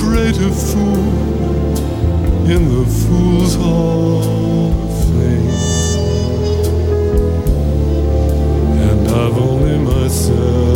greater 0.00 0.50
fool 0.50 1.08
in 2.54 2.62
the 2.74 2.84
fool's 3.00 3.54
hall 3.56 4.11
Oh. 10.34 10.71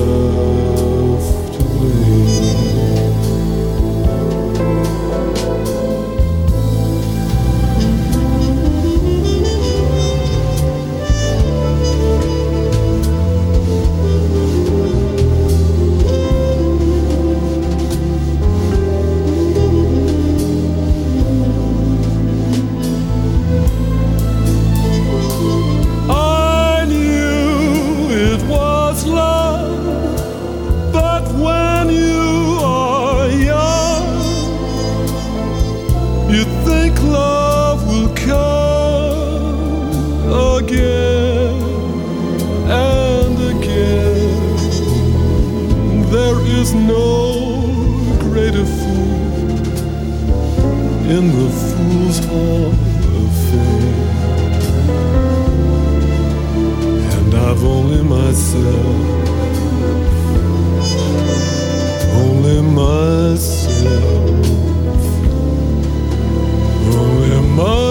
in 51.08 51.28
the 51.28 51.48
Fool's 51.48 52.18
Hall 52.26 52.72
of 52.72 53.30
Fame. 53.46 54.06
And 57.14 57.32
I've 57.32 57.62
only 57.62 58.02
myself, 58.02 58.86
only 62.12 62.60
myself, 62.60 63.56
only 66.96 67.40
myself. 67.54 67.85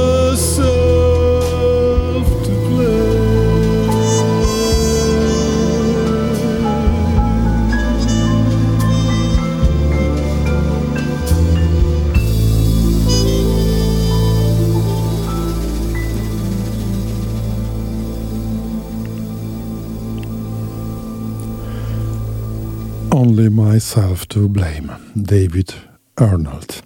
To 24.28 24.50
Blame, 24.50 24.90
David 25.16 25.74
Arnold. 26.16 26.84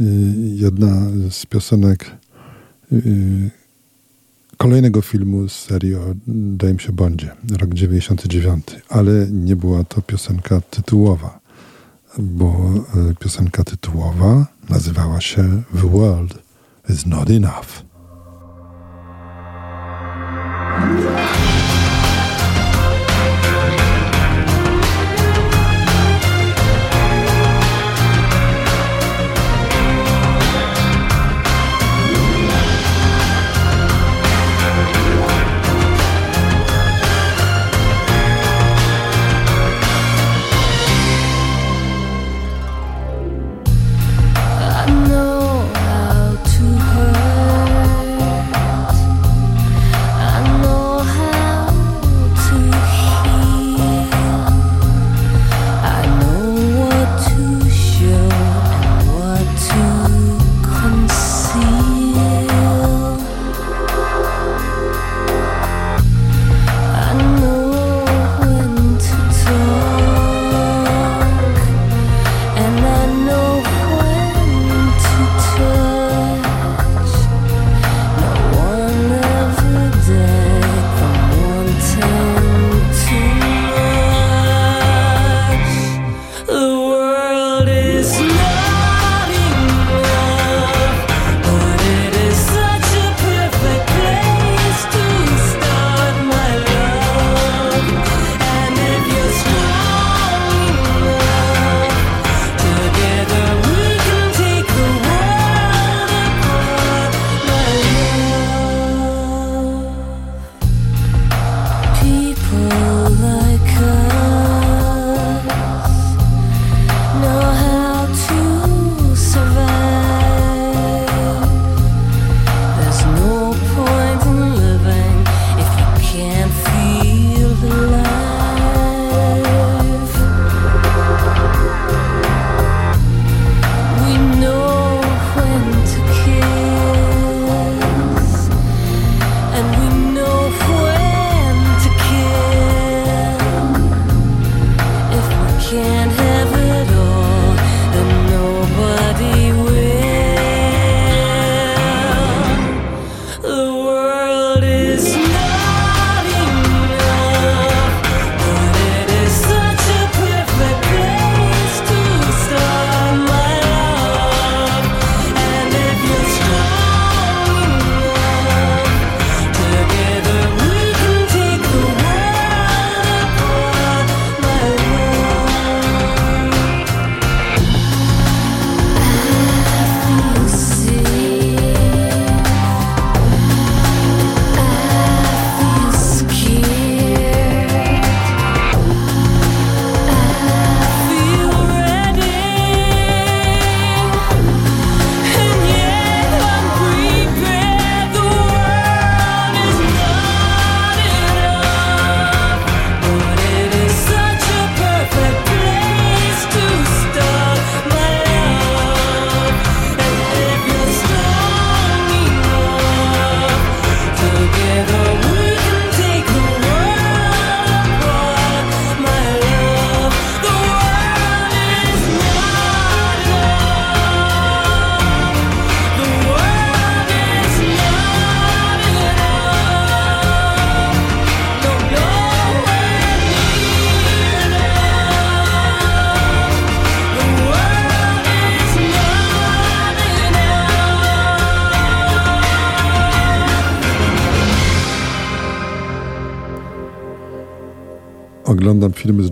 Y, 0.00 0.04
jedna 0.54 0.88
z 1.30 1.46
piosenek 1.46 2.10
y, 2.92 3.50
kolejnego 4.56 5.02
filmu 5.02 5.48
z 5.48 5.52
serii 5.52 5.94
o 5.94 6.14
Jamesie 6.62 6.92
Bondzie, 6.92 7.30
rok 7.58 7.74
99, 7.74 8.64
ale 8.88 9.26
nie 9.30 9.56
była 9.56 9.84
to 9.84 10.02
piosenka 10.02 10.60
tytułowa, 10.60 11.40
bo 12.18 12.74
y, 13.10 13.14
piosenka 13.14 13.64
tytułowa 13.64 14.46
nazywała 14.68 15.20
się 15.20 15.62
The 15.80 15.88
World 15.88 16.38
is 16.88 17.06
Not 17.06 17.30
Enough. 17.30 17.88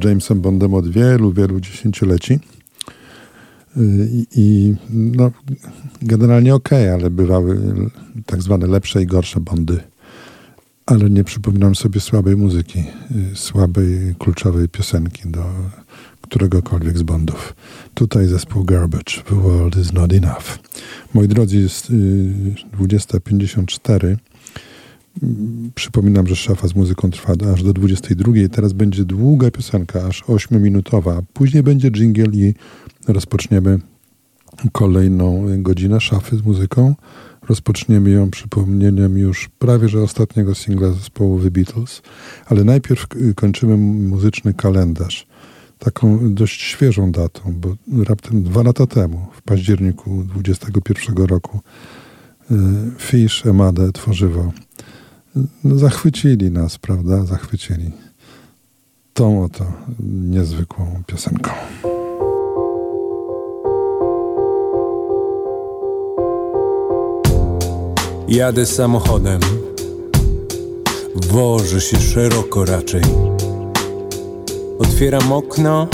Jamesem 0.08 0.40
Bondem 0.40 0.74
od 0.74 0.88
wielu, 0.88 1.32
wielu 1.32 1.60
dziesięcioleci. 1.60 2.40
Y, 3.76 4.08
I, 4.36 4.74
no, 4.90 5.30
generalnie 6.02 6.54
ok, 6.54 6.72
ale 6.72 7.10
bywały 7.10 7.60
tak 8.26 8.42
zwane 8.42 8.66
lepsze 8.66 9.02
i 9.02 9.06
gorsze 9.06 9.40
Bondy. 9.40 9.80
ale 10.86 11.10
nie 11.10 11.24
przypominam 11.24 11.74
sobie 11.74 12.00
słabej 12.00 12.36
muzyki, 12.36 12.84
y, 13.32 13.36
słabej, 13.36 14.14
kluczowej 14.18 14.68
piosenki 14.68 15.22
do 15.28 15.44
któregokolwiek 16.20 16.98
z 16.98 17.02
Bondów. 17.02 17.54
Tutaj 17.94 18.26
zespół 18.26 18.64
Garbage, 18.64 19.22
The 19.28 19.34
World 19.34 19.76
is 19.76 19.92
Not 19.92 20.12
Enough. 20.12 20.58
Moi 21.14 21.28
drodzy, 21.28 21.56
jest 21.56 21.90
20.54. 22.78 24.16
Przypominam, 25.74 26.26
że 26.26 26.36
szafa 26.36 26.68
z 26.68 26.74
muzyką 26.74 27.10
trwa 27.10 27.34
aż 27.52 27.62
do 27.62 27.72
22. 27.72 28.32
Teraz 28.52 28.72
będzie 28.72 29.04
długa 29.04 29.50
piosenka, 29.50 30.06
aż 30.06 30.24
8-minutowa. 30.24 31.22
Później 31.32 31.62
będzie 31.62 31.90
jingle 31.90 32.26
i 32.32 32.54
rozpoczniemy 33.08 33.78
kolejną 34.72 35.46
godzinę 35.62 36.00
szafy 36.00 36.36
z 36.36 36.42
muzyką. 36.42 36.94
Rozpoczniemy 37.48 38.10
ją 38.10 38.30
przypomnieniem 38.30 39.18
już 39.18 39.48
prawie 39.58 39.88
że 39.88 40.02
ostatniego 40.02 40.54
singla 40.54 40.92
zespołu 40.92 41.40
The 41.40 41.50
Beatles, 41.50 42.02
ale 42.46 42.64
najpierw 42.64 43.06
kończymy 43.34 43.76
muzyczny 43.76 44.54
kalendarz 44.54 45.26
taką 45.78 46.34
dość 46.34 46.60
świeżą 46.60 47.12
datą, 47.12 47.54
bo 47.60 47.74
raptem 48.04 48.42
dwa 48.42 48.62
lata 48.62 48.86
temu, 48.86 49.26
w 49.32 49.42
październiku 49.42 50.24
21 50.24 51.26
roku, 51.26 51.60
y, 52.50 52.54
Fish, 52.98 53.46
Emade, 53.46 53.92
Tworzywo 53.92 54.52
no, 55.64 55.78
zachwycili 55.78 56.50
nas, 56.50 56.78
prawda? 56.78 57.24
Zachwycili 57.24 57.92
tą 59.14 59.44
oto 59.44 59.64
niezwykłą 60.30 61.02
piosenką. 61.06 61.50
Jadę 68.28 68.66
samochodem, 68.66 69.40
wożę 71.14 71.80
się 71.80 72.00
szeroko 72.00 72.64
raczej. 72.64 73.02
Otwieram 74.78 75.32
okno, 75.32 75.88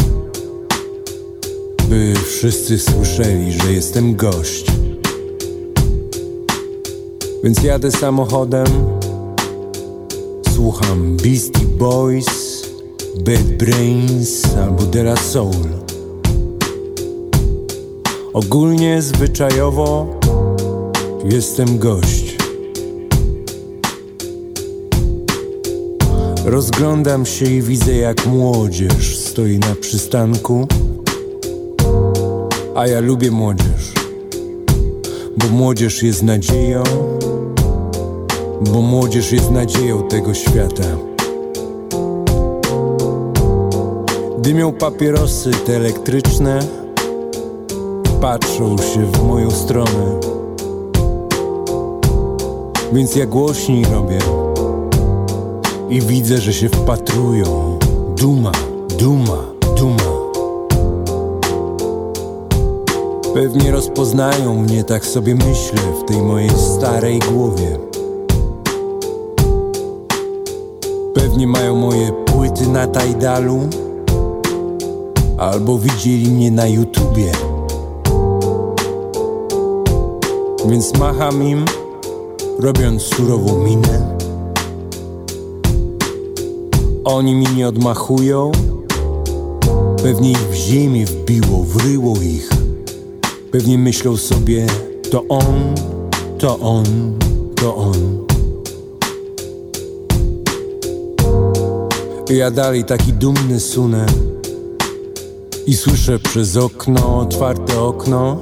by 1.88 2.14
wszyscy 2.26 2.78
słyszeli, 2.78 3.53
że 3.53 3.72
jestem 3.72 4.16
gość. 4.16 4.66
Więc 7.45 7.62
jadę 7.62 7.90
samochodem, 7.90 8.66
słucham 10.55 11.16
Beastie 11.16 11.66
Boys, 11.78 12.26
Bad 13.24 13.42
Brains 13.59 14.57
albo 14.57 14.82
De 14.82 15.00
La 15.00 15.16
Soul. 15.16 15.68
Ogólnie 18.32 19.03
zwyczajowo 19.03 20.07
jestem 21.30 21.78
gość. 21.78 22.36
Rozglądam 26.44 27.26
się 27.26 27.44
i 27.44 27.62
widzę 27.62 27.94
jak 27.96 28.26
młodzież 28.26 29.18
stoi 29.18 29.59
na 29.59 29.74
przystanku 29.80 30.66
A 32.74 32.86
ja 32.86 33.00
lubię 33.00 33.30
młodzież 33.30 33.92
Bo 35.36 35.48
młodzież 35.48 36.03
jest 36.03 36.22
nadzieją 36.22 36.82
Bo 38.70 38.80
młodzież 38.80 39.32
jest 39.32 39.50
nadzieją 39.50 40.08
tego 40.08 40.34
świata 40.34 40.84
Dymią 44.38 44.72
papierosy 44.72 45.50
te 45.50 45.76
elektryczne 45.76 46.58
Patrzą 48.20 48.78
się 48.78 49.06
w 49.06 49.22
moją 49.22 49.50
stronę 49.50 50.20
Więc 52.92 53.16
ja 53.16 53.26
głośniej 53.26 53.84
robię 53.84 54.18
i 55.92 56.00
widzę, 56.00 56.38
że 56.38 56.52
się 56.52 56.68
wpatrują. 56.68 57.78
Duma, 58.16 58.52
duma, 58.98 59.44
duma. 59.76 60.12
Pewnie 63.34 63.70
rozpoznają 63.70 64.62
mnie, 64.62 64.84
tak 64.84 65.06
sobie 65.06 65.34
myślę, 65.34 65.80
w 66.02 66.08
tej 66.08 66.22
mojej 66.22 66.50
starej 66.50 67.18
głowie. 67.18 67.91
Pewnie 71.14 71.46
mają 71.46 71.76
moje 71.76 72.12
płyty 72.12 72.68
na 72.68 72.86
Tajdalu, 72.86 73.60
albo 75.38 75.78
widzieli 75.78 76.30
mnie 76.30 76.50
na 76.50 76.66
YouTubie. 76.66 77.32
Więc 80.68 80.98
macham 80.98 81.42
im, 81.42 81.64
robiąc 82.60 83.02
surową 83.02 83.58
minę. 83.58 84.12
Oni 87.04 87.34
mi 87.34 87.46
nie 87.56 87.68
odmachują 87.68 88.52
Pewnie 90.02 90.30
ich 90.30 90.48
w 90.48 90.54
ziemię 90.54 91.06
wbiło, 91.06 91.64
wryło 91.64 92.14
ich 92.22 92.50
Pewnie 93.50 93.78
myślą 93.78 94.16
sobie 94.16 94.66
To 95.10 95.24
on, 95.28 95.74
to 96.38 96.58
on, 96.58 96.84
to 97.56 97.76
on 97.76 98.32
Ja 102.30 102.50
dalej 102.50 102.84
taki 102.84 103.12
dumny 103.12 103.60
sunę 103.60 104.06
I 105.66 105.76
słyszę 105.76 106.18
przez 106.18 106.56
okno, 106.56 107.18
otwarte 107.18 107.80
okno. 107.80 108.36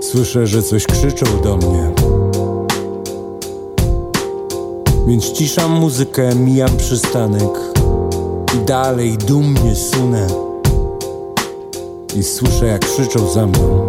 Słyszę, 0.00 0.46
że 0.46 0.62
coś 0.62 0.86
krzyczą 0.86 1.26
do 1.42 1.56
mnie. 1.56 1.90
Więc 5.08 5.32
ciszam 5.32 5.70
muzykę, 5.70 6.34
mijam 6.34 6.76
przystanek 6.76 7.50
I 8.54 8.66
dalej 8.66 9.18
dumnie 9.18 9.74
sunę. 9.74 10.26
I 12.16 12.22
słyszę 12.22 12.66
jak 12.66 12.84
krzyczą 12.86 13.30
za 13.30 13.46
mną 13.46 13.88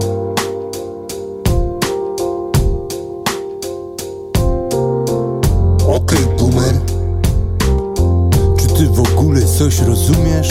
coś 9.66 9.80
rozumiesz? 9.80 10.49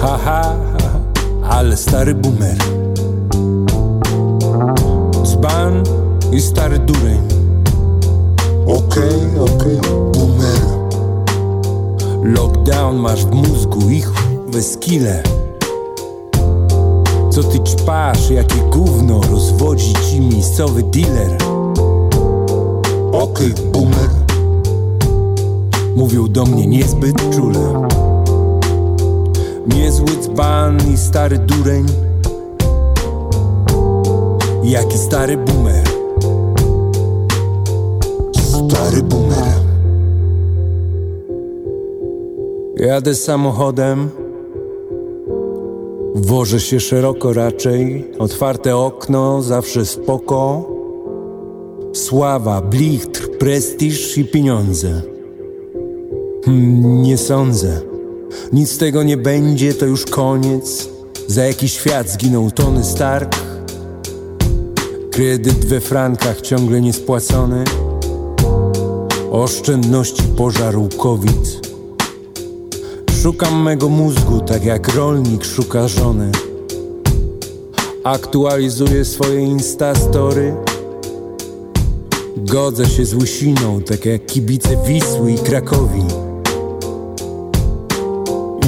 Haha, 0.00 0.18
ha, 0.18 0.56
ha, 1.42 1.56
ale 1.56 1.76
stary 1.76 2.14
boomer. 2.14 2.56
Dzban 5.24 5.82
i 6.32 6.40
stary 6.40 6.78
dureń. 6.78 7.20
Okej, 8.66 8.80
okay, 9.40 9.54
okej, 9.56 9.78
okay. 9.78 10.12
boomer. 10.12 10.60
Lockdown 12.22 12.96
masz 12.96 13.26
w 13.26 13.34
mózgu 13.34 13.90
ich 13.90 14.10
we 14.48 14.62
skille. 14.62 15.22
Co 17.30 17.42
ty 17.42 17.60
ćpasz, 17.60 18.30
jakie 18.30 18.58
gówno 18.70 19.20
rozwodzi 19.30 19.92
ci 19.92 20.20
miejscowy 20.20 20.82
dealer? 20.82 21.36
Okej, 23.12 23.52
okay, 23.52 23.64
boomer 23.72 24.01
Mówią 25.96 26.28
do 26.28 26.44
mnie 26.44 26.66
niezbyt 26.66 27.30
czule. 27.34 27.88
Niezły 29.66 30.08
dzban 30.22 30.78
i 30.94 30.96
stary 30.96 31.38
dureń. 31.38 31.86
Jaki 34.64 34.98
stary 34.98 35.36
boomer 35.36 36.02
stary 38.72 39.02
boomer 39.02 39.52
Jadę 42.76 43.14
samochodem. 43.14 44.10
Wożę 46.14 46.60
się 46.60 46.80
szeroko 46.80 47.32
raczej. 47.32 48.10
Otwarte 48.18 48.76
okno, 48.76 49.42
zawsze 49.42 49.86
spoko. 49.86 50.68
Sława, 51.92 52.60
blichtr, 52.60 53.38
prestiż 53.38 54.18
i 54.18 54.24
pieniądze 54.24 55.11
Nie 56.52 57.18
sądzę. 57.18 57.80
Nic 58.52 58.70
z 58.70 58.78
tego 58.78 59.02
nie 59.02 59.16
będzie, 59.16 59.74
to 59.74 59.86
już 59.86 60.06
koniec. 60.06 60.88
Za 61.26 61.44
jakiś 61.44 61.72
świat 61.72 62.08
zginął 62.08 62.50
Tony 62.50 62.84
Stark. 62.84 63.36
Kredyt 65.10 65.64
we 65.64 65.80
frankach 65.80 66.40
ciągle 66.40 66.80
niespłacony. 66.80 67.64
Oszczędności 69.30 70.22
pożarł 70.22 70.88
COVID. 70.98 71.68
Szukam 73.22 73.62
mego 73.62 73.88
mózgu, 73.88 74.40
tak 74.40 74.64
jak 74.64 74.94
rolnik 74.94 75.44
szuka 75.44 75.88
żony. 75.88 76.32
Aktualizuję 78.04 79.04
swoje 79.04 79.40
instastory. 79.40 80.54
Godzę 82.36 82.86
się 82.86 83.04
z 83.04 83.14
łysiną, 83.14 83.82
tak 83.82 84.06
jak 84.06 84.26
kibice 84.26 84.76
Wisły 84.86 85.32
i 85.32 85.38
Krakowi 85.38 86.21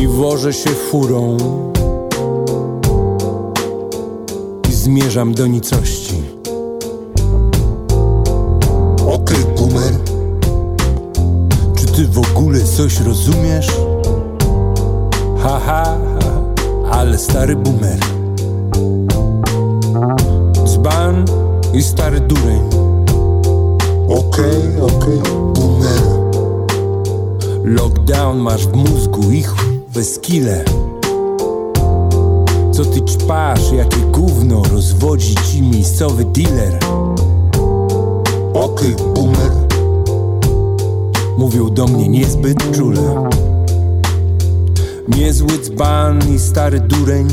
i 0.01 0.09
wożę 0.09 0.53
się 0.53 0.71
furą 0.71 1.37
i 4.69 4.73
zmierzam 4.73 5.35
do 5.35 5.47
nicości. 5.47 6.23
Okej, 9.07 9.43
okay, 9.43 9.55
boomer, 9.57 9.95
czy 11.77 11.87
ty 11.87 12.09
w 12.09 12.19
ogóle 12.19 12.65
coś 12.65 13.01
rozumiesz? 13.01 13.69
Haha, 15.39 15.59
ha, 15.85 15.97
ale 16.91 17.19
stary 17.19 17.57
boomer. 17.57 17.99
Dzban 20.65 21.25
i 21.75 21.83
stary 21.83 22.21
dureń. 22.21 22.61
Okej, 24.09 24.79
okay, 24.81 24.83
okej, 24.83 25.19
okay, 25.21 25.53
boomer. 25.55 26.03
Lockdown 27.65 28.39
masz 28.39 28.67
w 28.67 28.77
mózgu 28.77 29.31
i 29.31 29.43
chuj 29.43 29.64
kile 30.03 30.65
Co 32.73 32.85
ty 32.85 33.01
ćpasz, 33.01 33.73
jakie 33.73 33.97
gówno 33.97 34.63
rozwodzi 34.73 35.35
ci 35.35 35.63
miejscowy 35.63 36.25
dealer? 36.25 36.79
Okej, 38.55 38.95
okay, 38.95 39.15
boomer. 39.15 39.51
Mówią 41.39 41.71
do 41.71 41.87
mnie 41.87 42.09
niezbyt 42.09 42.73
czule. 42.73 43.29
Niezły 45.09 45.59
dzban 45.63 46.35
i 46.35 46.39
stary 46.39 46.81
dureń. 46.81 47.29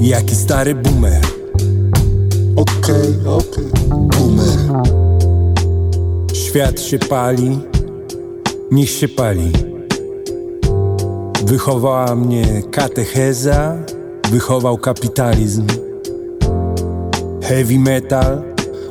Jaki 0.00 0.34
stary 0.34 0.74
boomer. 0.74 1.22
Okej, 2.56 3.14
okay, 3.26 3.34
okej, 3.34 3.64
okay. 3.72 4.08
boomer. 4.18 4.82
Świat 6.32 6.80
się 6.80 6.98
pali, 6.98 7.58
niech 8.70 8.90
się 8.90 9.08
pali 9.08 9.69
Wychowała 11.44 12.14
mnie 12.14 12.62
katecheza, 12.70 13.76
wychował 14.30 14.78
kapitalizm. 14.78 15.66
Heavy 17.42 17.78
metal, 17.78 18.42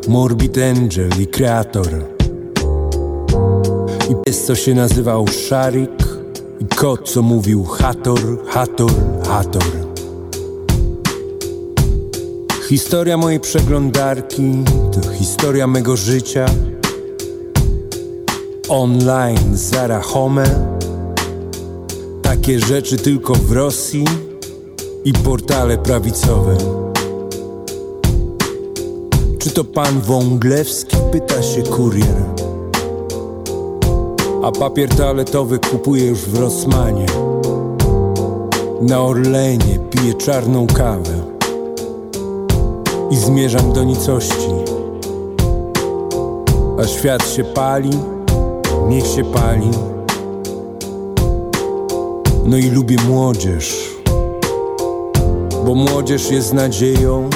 morbid 0.08 0.58
angel 0.58 1.10
i 1.20 1.28
kreator. 1.28 1.88
I 4.10 4.16
pies 4.26 4.46
co 4.46 4.56
się 4.56 4.74
nazywał 4.76 5.28
Szarik 5.28 5.92
I 6.60 6.66
kot 6.66 7.10
co 7.10 7.22
mówił 7.22 7.64
Hator, 7.64 8.20
Hator, 8.48 8.92
Hator. 9.28 9.64
Historia 12.70 13.18
mojej 13.18 13.40
przeglądarki 13.40 14.64
to 14.92 15.12
historia 15.12 15.68
mego 15.68 15.98
życia. 15.98 16.46
Online 18.70 19.58
Zara 19.58 20.02
Home 20.02 20.79
Takie 22.30 22.60
rzeczy 22.60 22.98
tylko 22.98 23.34
w 23.34 23.52
Rosji 23.52 24.06
i 25.06 25.14
portale 25.14 25.78
prawicowe 25.78 26.58
Czy 29.40 29.52
to 29.52 29.64
pan 29.64 30.02
Wąglewski? 30.02 30.98
Pyta 31.12 31.44
się 31.44 31.64
kurier 31.64 32.16
A 34.44 34.52
papier 34.52 34.90
toaletowy 34.90 35.60
kupuje 35.60 36.06
już 36.06 36.20
w 36.20 36.40
Rosmanie 36.40 37.06
Na 38.82 39.02
Orlenie 39.02 39.80
piję 39.90 40.14
czarną 40.14 40.68
kawę 40.68 41.24
I 43.12 43.18
zmierzam 43.18 43.74
do 43.74 43.84
nicości 43.84 44.52
A 46.84 46.88
świat 46.88 47.30
się 47.30 47.44
pali 47.44 47.92
niech 48.90 49.08
się 49.08 49.24
pali. 49.24 49.70
No 52.50 52.58
i 52.58 52.70
lubię 52.70 52.96
młodzież, 53.08 53.96
bo 55.66 55.76
młodzież 55.76 56.32
jest 56.32 56.54
nadzieją, 56.54 57.30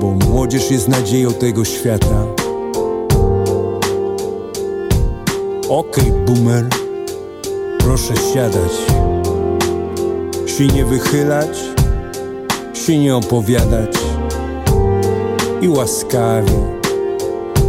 bo 0.00 0.10
młodzież 0.10 0.70
jest 0.70 0.88
nadzieją 0.88 1.32
tego 1.32 1.64
świata. 1.64 2.26
Okej, 5.68 6.10
okay, 6.10 6.24
boomer, 6.26 6.66
proszę 7.78 8.14
siadać, 8.34 8.72
się 10.46 10.66
nie 10.66 10.84
wychylać, 10.84 11.58
się 12.74 12.98
nie 12.98 13.16
opowiadać 13.16 13.96
i 15.60 15.68
łaskawie, 15.68 16.58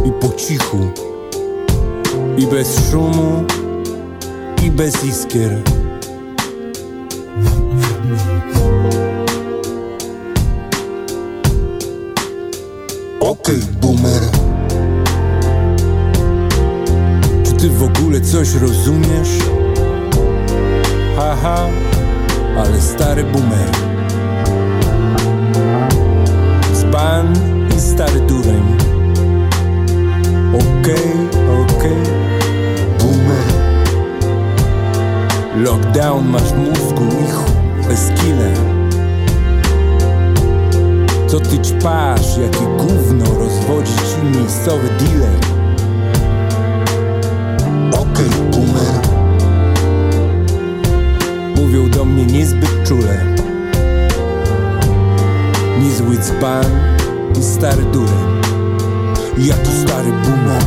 i 0.04 0.12
po 0.20 0.28
cichu 0.36 0.78
i 2.38 2.46
bez 2.46 2.90
szumu, 2.90 3.44
i 4.66 4.70
bez 4.70 5.04
iskier. 5.04 5.77
Okay, 13.48 13.60
boomer. 13.80 14.22
Czy 17.44 17.52
ty 17.52 17.70
w 17.70 17.82
ogóle 17.82 18.20
coś 18.20 18.54
rozumiesz? 18.54 19.38
Haha, 21.16 21.66
ale 22.58 22.80
stary 22.80 23.24
boomer. 23.24 23.70
Zban 26.74 27.32
i 27.76 27.80
stary 27.80 28.20
dureń. 28.20 28.76
Okej, 30.54 30.94
okay, 31.34 31.60
okej. 31.60 31.92
Okay. 31.92 32.18
Lockdown 35.64 36.28
masz 36.28 36.52
mózgu 36.52 37.04
i 37.04 37.88
bez 37.88 38.10
kile 38.20 38.67
Co 41.28 41.40
ty 41.40 41.58
ćpasz, 41.58 42.38
jakie 42.38 42.66
gówno? 42.78 43.24
Rozwodzi 43.24 43.92
ci 43.92 44.38
miejscowy 44.38 44.88
dealer. 44.98 45.38
Okej, 47.92 48.26
okay, 48.26 48.50
boomer. 48.50 49.00
Mówią 51.56 51.90
do 51.90 52.04
mnie 52.04 52.26
niezbyt 52.26 52.82
czule. 52.84 53.24
Niezły 55.82 56.16
dzban 56.18 56.64
i 57.40 57.42
stary 57.42 57.82
dureń. 57.82 58.40
Jaki 59.38 59.70
stary 59.70 60.12
boomer. 60.12 60.62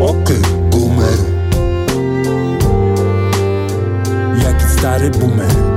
Okej, 0.00 0.38
okay, 0.38 0.70
boomer 0.70 1.40
stary 4.80 5.10
boomer 5.10 5.69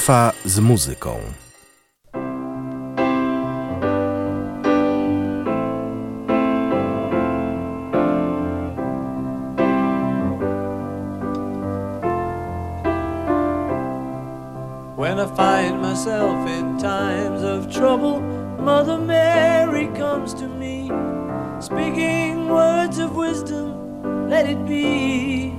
Szafa 0.00 0.32
z 0.44 0.60
muzyką. 0.60 1.10
When 14.96 15.18
I 15.18 15.26
find 15.36 15.82
myself 15.82 16.48
in 16.48 16.78
times 16.78 17.42
of 17.42 17.68
trouble, 17.68 18.22
Mother 18.58 18.98
Mary 18.98 19.88
comes 19.98 20.34
to 20.34 20.48
me, 20.48 20.90
speaking 21.60 22.48
words 22.48 22.98
of 22.98 23.16
wisdom, 23.16 24.30
let 24.30 24.48
it 24.48 24.66
be. 24.66 25.52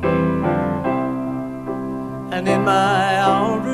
And 2.31 2.47
in 2.47 2.63
my 2.65 3.21
of 3.21 3.60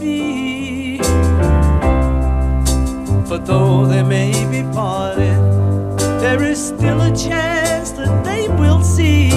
be. 0.00 0.98
For 3.28 3.38
though 3.38 3.86
they 3.86 4.02
may 4.02 4.32
be 4.50 4.62
parted, 4.72 5.38
there 6.20 6.42
is 6.42 6.68
still 6.68 7.00
a 7.02 7.14
chance 7.14 7.90
that 7.92 8.24
they 8.24 8.48
will 8.48 8.82
see. 8.82 9.30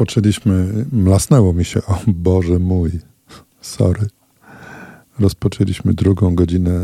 Rozpoczęliśmy, 0.00 0.84
mlasnęło 0.92 1.52
mi 1.52 1.64
się, 1.64 1.80
o 1.86 1.98
Boże 2.06 2.58
mój, 2.58 2.90
sorry. 3.60 4.06
Rozpoczęliśmy 5.18 5.94
drugą 5.94 6.34
godzinę 6.34 6.80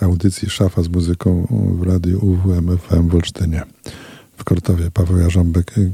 audycji 0.00 0.50
Szafa 0.50 0.82
z 0.82 0.88
muzyką 0.88 1.46
w 1.78 1.82
radiu 1.82 2.26
UWM 2.26 2.78
w 2.78 3.14
Olsztynie 3.14 3.62
w 4.36 4.44
Kortowie. 4.44 4.90
Paweł 4.90 5.18
Jarząbek. 5.18 5.78
Y, 5.78 5.80
y, 5.80 5.92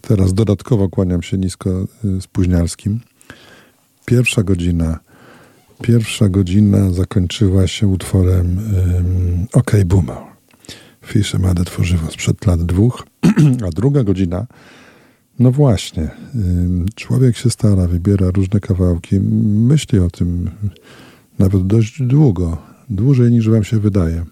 Teraz 0.00 0.34
dodatkowo 0.34 0.88
kłaniam 0.88 1.22
się 1.22 1.38
nisko 1.38 1.70
y, 2.04 2.20
spóźnialskim. 2.20 3.00
Pierwsza 4.04 4.42
godzina, 4.42 4.98
pierwsza 5.82 6.28
godzina 6.28 6.90
zakończyła 6.90 7.66
się 7.66 7.86
utworem 7.86 8.58
um, 8.58 9.46
OK 9.52 9.72
Boomer. 9.86 10.18
Fischer 11.06 11.40
Made 11.40 11.64
tworzywo 11.64 12.10
sprzed 12.10 12.46
lat 12.46 12.62
dwóch, 12.62 13.06
a 13.66 13.70
druga 13.70 14.04
godzina 14.04 14.46
no 15.38 15.50
właśnie. 15.50 16.10
Człowiek 16.94 17.36
się 17.36 17.50
stara, 17.50 17.86
wybiera 17.86 18.30
różne 18.30 18.60
kawałki, 18.60 19.20
myśli 19.20 19.98
o 19.98 20.10
tym 20.10 20.50
nawet 21.38 21.66
dość 21.66 22.02
długo, 22.02 22.58
dłużej 22.90 23.30
niż 23.30 23.48
wam 23.48 23.64
się 23.64 23.78
wydaje. 23.78 24.24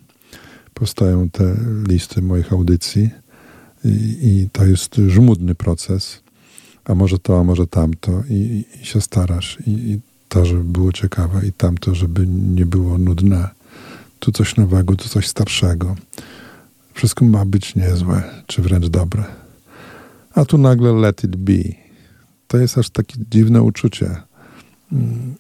Powstają 0.74 1.30
te 1.30 1.57
listy 1.88 2.22
moich 2.22 2.53
audycji 2.53 3.11
i, 3.84 4.18
i 4.22 4.49
to 4.53 4.64
jest 4.64 4.95
żmudny 5.08 5.54
proces. 5.54 6.20
A 6.84 6.95
może 6.95 7.18
to, 7.18 7.41
a 7.41 7.45
może 7.45 7.66
tamto 7.66 8.22
i, 8.30 8.64
i 8.83 8.87
się 8.87 9.00
starasz 9.00 9.58
i, 9.66 9.70
i 9.70 10.00
to, 10.28 10.45
żeby 10.45 10.64
było 10.64 10.92
ciekawe 10.92 11.46
i 11.46 11.53
tamto, 11.53 11.95
żeby 11.95 12.26
nie 12.26 12.66
było 12.66 12.99
nudne. 12.99 13.49
Tu 14.18 14.33
coś 14.33 14.57
nowego, 14.57 14.96
tu 14.96 15.08
coś 15.08 15.28
starszego. 15.28 15.96
Wszystko 16.95 17.24
ma 17.24 17.45
być 17.45 17.74
niezłe, 17.74 18.22
czy 18.46 18.62
wręcz 18.62 18.87
dobre. 18.87 19.24
A 20.37 20.45
tu 20.45 20.58
nagle 20.58 20.92
let 20.92 21.25
it 21.25 21.37
be. 21.37 21.63
To 22.49 22.58
jest 22.58 22.79
aż 22.79 22.91
takie 22.91 23.14
dziwne 23.30 23.63
uczucie. 23.63 24.17
mm, 24.92 25.34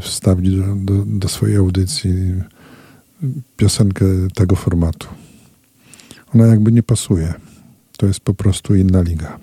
Wstawić 0.00 0.56
do, 0.56 0.74
do, 0.76 1.04
do 1.06 1.28
swojej 1.28 1.56
audycji 1.56 2.12
piosenkę 3.56 4.04
tego 4.34 4.56
formatu. 4.56 5.08
ona 6.34 6.46
jakby 6.46 6.72
nie 6.72 6.82
pasuje. 6.82 7.34
To 7.98 8.06
jest 8.06 8.20
po 8.20 8.34
prostu 8.34 8.74
inna 8.74 9.02
liga. 9.02 9.38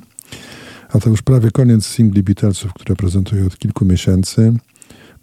A 0.89 0.99
to 0.99 1.09
już 1.09 1.21
prawie 1.21 1.51
koniec 1.51 1.85
singli 1.85 2.23
Beatlesów, 2.23 2.73
które 2.73 2.95
prezentuję 2.95 3.45
od 3.45 3.57
kilku 3.57 3.85
miesięcy. 3.85 4.53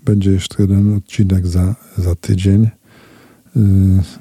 Będzie 0.05 0.31
jeszcze 0.33 0.63
jeden 0.63 0.97
odcinek 0.97 1.47
za, 1.47 1.75
za 1.97 2.15
tydzień. 2.15 2.69
Yy, 3.57 3.63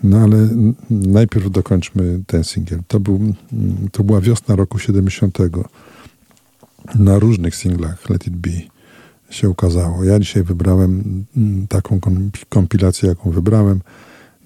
no 0.03 0.17
ale 0.17 0.47
najpierw 0.89 1.51
dokończmy 1.51 2.21
ten 2.27 2.43
singiel. 2.43 2.79
To, 2.87 2.99
był, 2.99 3.19
to 3.91 4.03
była 4.03 4.21
wiosna 4.21 4.55
roku 4.55 4.79
70. 4.79 5.37
Na 6.95 7.19
różnych 7.19 7.55
singlach 7.55 8.09
Let 8.09 8.27
It 8.27 8.35
Be 8.35 8.49
się 9.29 9.49
ukazało. 9.49 10.03
Ja 10.03 10.19
dzisiaj 10.19 10.43
wybrałem 10.43 11.25
mm, 11.37 11.67
taką 11.67 11.99
kompilację, 12.49 13.09
jaką 13.09 13.31
wybrałem. 13.31 13.81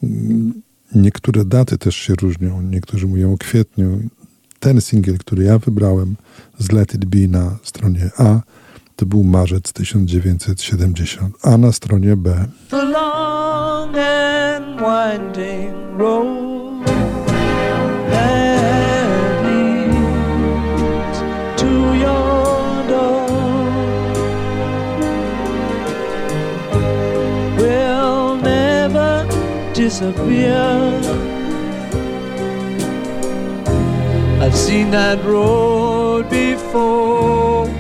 Mm, 0.03 0.53
niektóre 0.95 1.45
daty 1.45 1.77
też 1.77 1.95
się 1.95 2.13
różnią. 2.15 2.61
Niektórzy 2.61 3.07
mówią 3.07 3.33
o 3.33 3.37
kwietniu. 3.37 3.99
Ten 4.59 4.81
singiel, 4.81 5.17
który 5.17 5.43
ja 5.43 5.59
wybrałem 5.59 6.15
z 6.59 6.71
Let 6.71 6.93
It 6.93 7.05
Be 7.05 7.27
na 7.27 7.57
stronie 7.63 8.09
A, 8.17 8.41
to 8.95 9.05
był 9.05 9.23
marzec 9.23 9.73
1970, 9.73 11.35
a 11.41 11.57
na 11.57 11.71
stronie 11.71 12.15
B. 12.15 12.45
The 12.69 12.91
winding 14.79 15.97
road 15.97 16.85
that 18.11 19.43
leads 19.45 21.19
to 21.61 21.71
your 22.05 22.87
door 22.87 23.27
will 27.57 28.37
never 28.37 29.27
disappear. 29.73 30.57
I've 34.41 34.55
seen 34.55 34.91
that 34.91 35.23
road 35.25 36.29
before. 36.29 37.78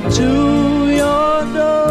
To 0.00 0.90
your 0.94 1.54
door. 1.54 1.87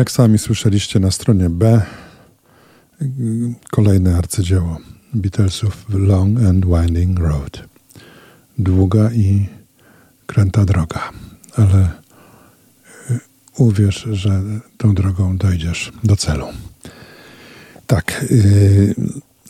Jak 0.00 0.10
sami 0.10 0.38
słyszeliście 0.38 1.00
na 1.00 1.10
stronie 1.10 1.50
B, 1.50 1.82
kolejne 3.70 4.16
arcydzieło 4.16 4.78
Beatlesów 5.14 5.84
Long 5.88 6.40
and 6.44 6.66
Winding 6.66 7.18
Road. 7.18 7.62
Długa 8.58 9.10
i 9.12 9.48
kręta 10.26 10.64
droga, 10.64 11.10
ale 11.56 11.90
y, 13.10 13.20
uwierz, 13.56 14.06
że 14.12 14.42
tą 14.76 14.94
drogą 14.94 15.36
dojdziesz 15.36 15.92
do 16.04 16.16
celu. 16.16 16.46
Tak, 17.86 18.24
y, 18.30 18.94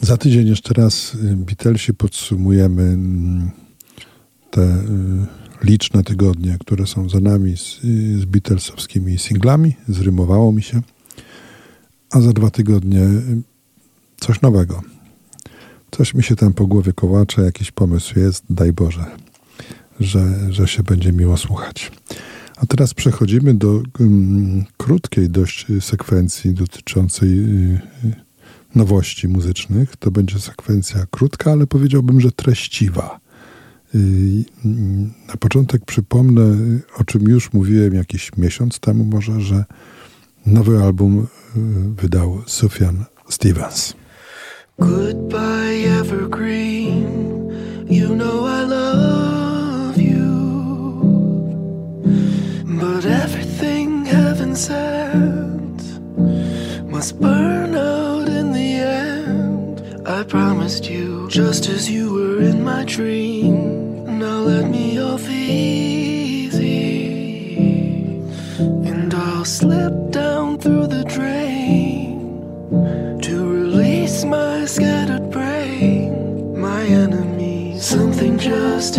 za 0.02 0.16
tydzień 0.16 0.48
jeszcze 0.48 0.74
raz 0.74 1.14
y, 1.14 1.36
Beatlesi 1.36 1.94
podsumujemy 1.94 2.82
mm, 2.82 3.51
te 4.51 4.62
liczne 5.62 6.03
tygodnie, 6.03 6.57
które 6.61 6.87
są 6.87 7.09
za 7.09 7.20
nami 7.20 7.57
z, 7.57 7.85
y, 7.85 8.20
z 8.20 8.24
Beatlesowskimi 8.24 9.19
singlami. 9.19 9.77
Zrymowało 9.89 10.53
mi 10.53 10.62
się. 10.62 10.82
A 12.11 12.20
za 12.20 12.32
dwa 12.32 12.51
tygodnie 12.51 13.01
y, 13.01 13.43
coś 14.20 14.41
nowego. 14.41 14.82
Coś 15.91 16.15
mi 16.15 16.23
się 16.23 16.37
tam 16.37 16.53
po 16.53 16.66
głowie 16.66 16.93
kołacze, 16.93 17.43
jakiś 17.43 17.70
pomysł 17.70 18.19
jest, 18.19 18.45
daj 18.51 18.73
Boże, 18.73 19.05
że, 20.01 20.53
że 20.53 20.69
się 20.69 20.82
będzie 20.82 21.12
miło 21.12 21.37
słuchać. 21.37 21.93
A 22.57 22.66
teraz 22.66 22.95
przechodzimy 22.95 23.55
do 23.55 23.82
mm, 24.01 24.65
krótkiej 24.77 25.31
dość 25.31 25.66
sekwencji 25.81 26.55
dotyczącej 26.55 27.28
y, 27.39 27.81
nowości 28.74 29.28
muzycznych. 29.28 29.97
To 29.97 30.11
będzie 30.11 30.39
sekwencja 30.39 31.07
krótka, 31.11 31.53
ale 31.53 31.66
powiedziałbym, 31.66 32.20
że 32.20 32.32
treściwa. 32.32 33.20
Y, 33.94 34.44
na 35.28 35.36
początek 35.38 35.84
przypomnę, 35.84 36.56
o 36.96 37.04
czym 37.04 37.22
już 37.22 37.52
mówiłem 37.52 37.94
jakiś 37.94 38.36
miesiąc 38.36 38.80
temu 38.80 39.04
może, 39.04 39.40
że 39.40 39.64
nowy 40.46 40.82
album 40.82 41.18
y, 41.18 41.60
wydał 42.02 42.42
Sufjan 42.46 43.04
Stevens. 43.28 43.94
Goodbye, 44.78 46.00
evergreen. 46.00 47.30
You 47.90 48.08
know 48.14 48.46
I 48.46 48.66
love 48.68 49.98
you. 49.98 50.30
But 52.64 53.04
everything 53.04 54.06
heaven 54.06 54.56
sent 54.56 56.00
must 56.90 57.20
burn 57.20 57.60
I 60.20 60.22
promised 60.24 60.84
you, 60.84 61.28
just 61.30 61.66
as 61.70 61.90
you 61.90 62.12
were 62.12 62.42
in 62.42 62.62
my 62.62 62.84
dream. 62.84 64.18
Now 64.18 64.40
let 64.40 64.68
me 64.68 65.01
off 65.01 65.26
easy, 65.26 66.60
and 68.59 69.14
I'll 69.14 69.47
slip 69.47 70.10
down 70.10 70.59
through 70.59 70.88
the 70.88 71.05
drain 71.05 72.68
to 73.22 73.51
release 73.51 74.22
my 74.26 74.66
scattered 74.66 75.30
brain. 75.30 76.60
My 76.60 76.82
enemy, 76.84 77.78
something 77.78 78.36
just 78.36 78.98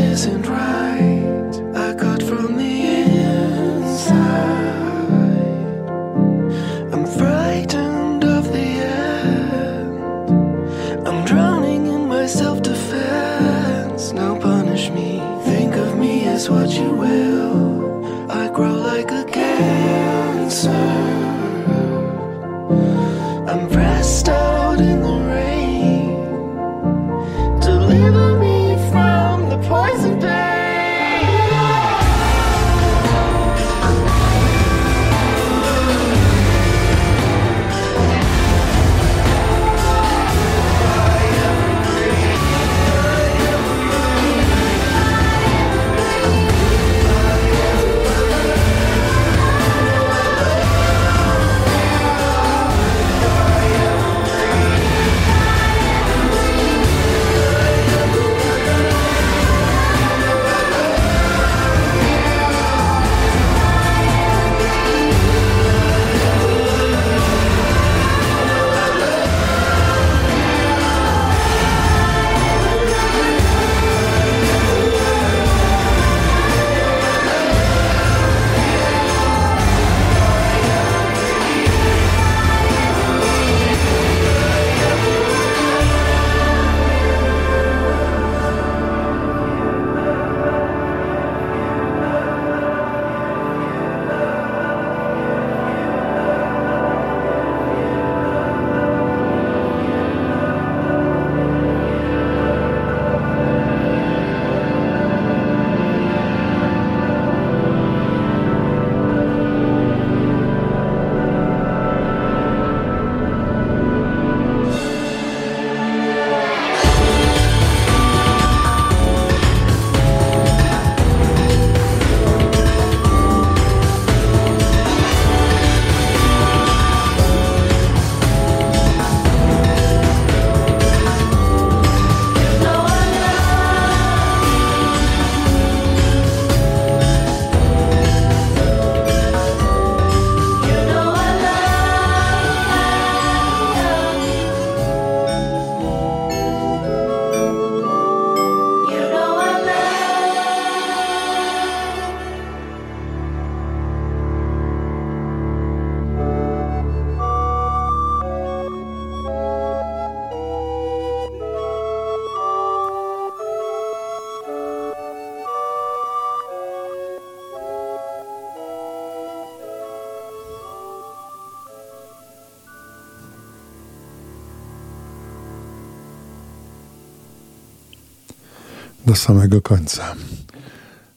do 179.11 179.15
samego 179.15 179.61
końca. 179.61 180.15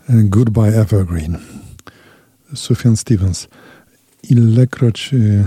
Goodbye 0.08 0.80
Evergreen. 0.80 1.38
Sufjan 2.54 2.96
Stevens. 2.96 3.48
Ilekroć 4.30 5.10
y, 5.14 5.46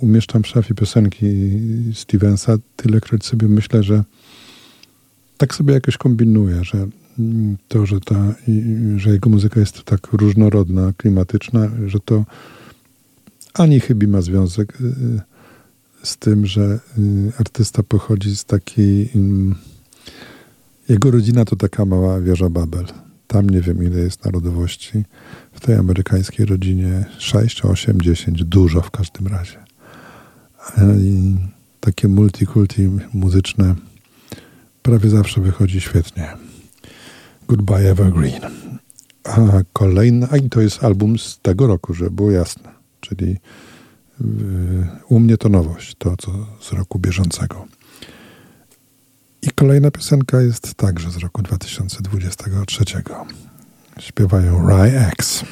umieszczam 0.00 0.42
w 0.42 0.46
szafie 0.46 0.74
piosenki 0.74 1.26
Stevensa, 1.94 2.56
tylekroć 2.76 3.26
sobie 3.26 3.48
myślę, 3.48 3.82
że 3.82 4.04
tak 5.36 5.54
sobie 5.54 5.74
jakoś 5.74 5.96
kombinuję, 5.96 6.64
że 6.64 6.88
mm, 7.18 7.56
to, 7.68 7.86
że, 7.86 8.00
ta, 8.00 8.34
że 8.96 9.10
jego 9.10 9.30
muzyka 9.30 9.60
jest 9.60 9.84
tak 9.84 10.12
różnorodna, 10.12 10.92
klimatyczna, 10.96 11.70
że 11.86 12.00
to 12.00 12.24
ani 13.54 13.80
chybi 13.80 14.06
ma 14.06 14.20
związek 14.20 14.80
y, 14.80 15.20
z 16.02 16.16
tym, 16.16 16.46
że 16.46 16.80
y, 16.98 17.32
artysta 17.38 17.82
pochodzi 17.82 18.36
z 18.36 18.44
takiej 18.44 19.10
mm, 19.14 19.54
jego 20.92 21.10
rodzina 21.10 21.44
to 21.44 21.56
taka 21.56 21.84
mała 21.84 22.20
wieża 22.20 22.50
Babel. 22.50 22.84
Tam 23.26 23.50
nie 23.50 23.60
wiem, 23.60 23.84
ile 23.84 24.00
jest 24.00 24.24
narodowości. 24.24 25.04
W 25.52 25.60
tej 25.60 25.74
amerykańskiej 25.74 26.46
rodzinie 26.46 27.04
6, 27.18 27.64
8, 27.64 28.00
10, 28.00 28.44
dużo 28.44 28.80
w 28.80 28.90
każdym 28.90 29.26
razie. 29.26 29.56
I 30.98 31.34
takie 31.80 32.08
multikulti 32.08 32.90
muzyczne 33.14 33.74
prawie 34.82 35.10
zawsze 35.10 35.40
wychodzi 35.40 35.80
świetnie. 35.80 36.28
Goodbye 37.48 37.90
Evergreen. 37.90 38.42
A 39.24 39.40
kolejna, 39.72 40.28
a 40.30 40.36
i 40.36 40.48
to 40.48 40.60
jest 40.60 40.84
album 40.84 41.18
z 41.18 41.38
tego 41.42 41.66
roku, 41.66 41.94
żeby 41.94 42.10
było 42.10 42.30
jasne. 42.30 42.70
Czyli 43.00 43.36
u 45.08 45.20
mnie 45.20 45.36
to 45.36 45.48
nowość, 45.48 45.94
to 45.98 46.16
co 46.16 46.46
z 46.60 46.72
roku 46.72 46.98
bieżącego. 46.98 47.66
I 49.42 49.50
kolejna 49.50 49.90
piosenka 49.90 50.40
jest 50.40 50.74
także 50.74 51.10
z 51.10 51.16
roku 51.16 51.42
2023. 51.42 52.84
Śpiewają 54.00 54.68
Rye 54.68 55.08
X. 55.08 55.44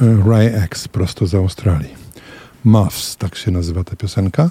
E, 0.00 0.28
Ray 0.30 0.46
X 0.46 0.88
prosto 0.88 1.26
z 1.26 1.34
Australii. 1.34 1.94
Muffs, 2.64 3.16
tak 3.16 3.36
się 3.36 3.50
nazywa 3.50 3.84
ta 3.84 3.96
piosenka. 3.96 4.50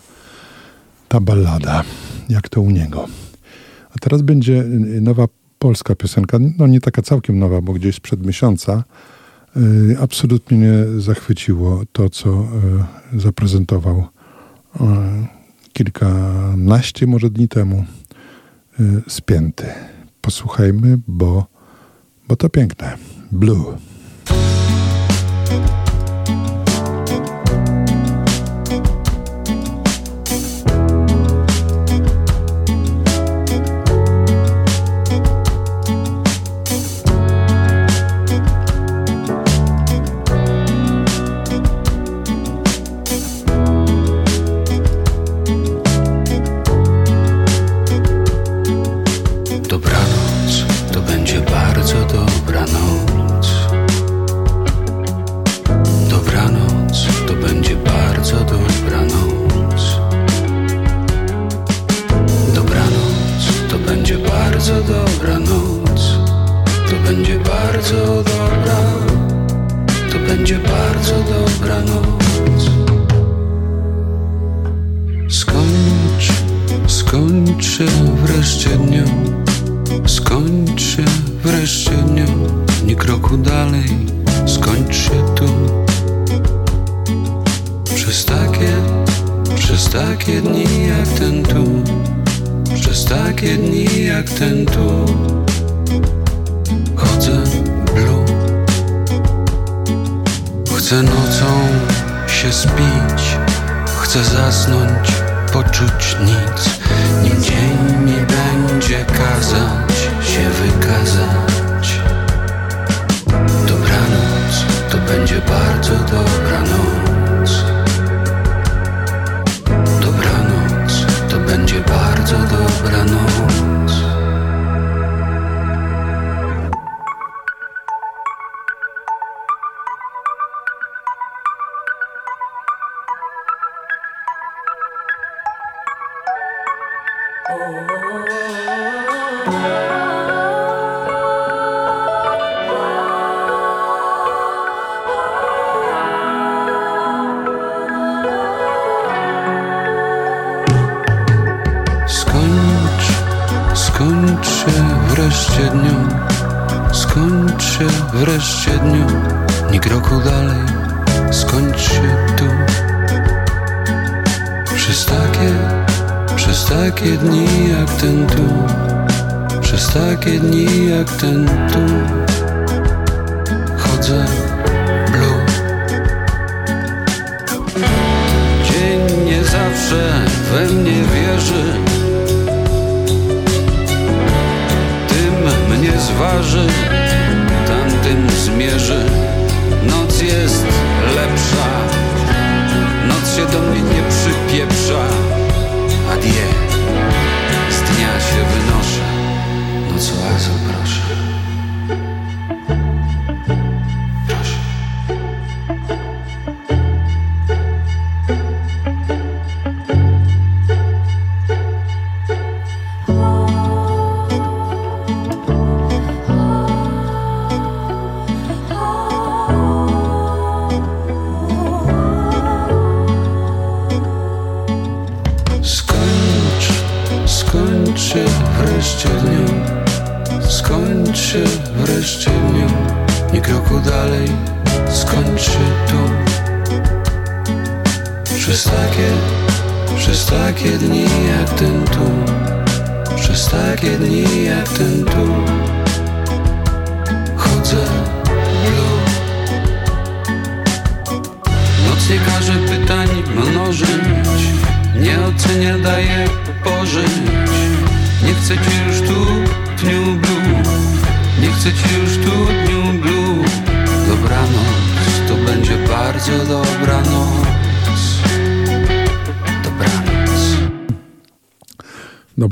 Ta 1.08 1.20
ballada, 1.20 1.84
jak 2.30 2.50
to 2.50 2.62
u 2.62 2.70
niego. 2.70 3.08
A 3.96 4.00
teraz 4.00 4.22
będzie 4.22 4.54
y, 4.54 4.98
y, 4.98 5.02
nowa 5.02 5.28
polska 5.60 5.96
piosenka, 5.96 6.38
no 6.58 6.68
nie 6.68 6.80
taka 6.80 7.02
całkiem 7.02 7.40
nowa, 7.40 7.62
bo 7.62 7.74
gdzieś 7.74 7.96
sprzed 7.96 8.26
miesiąca. 8.26 8.84
Y, 9.58 9.98
absolutnie 10.02 10.58
mnie 10.58 11.02
zachwyciło 11.02 11.84
to, 11.92 12.10
co 12.10 12.48
y, 13.14 13.20
zaprezentował 13.20 13.98
y, 14.00 14.80
kilkanaście 15.74 17.08
może 17.08 17.30
dni 17.30 17.48
temu 17.48 17.86
y, 18.80 19.02
Spięty. 19.08 19.68
Posłuchajmy, 20.22 21.00
bo, 21.08 21.46
bo 22.28 22.36
to 22.36 22.50
piękne. 22.50 22.98
Blue. 23.32 23.93
music. 25.60 25.83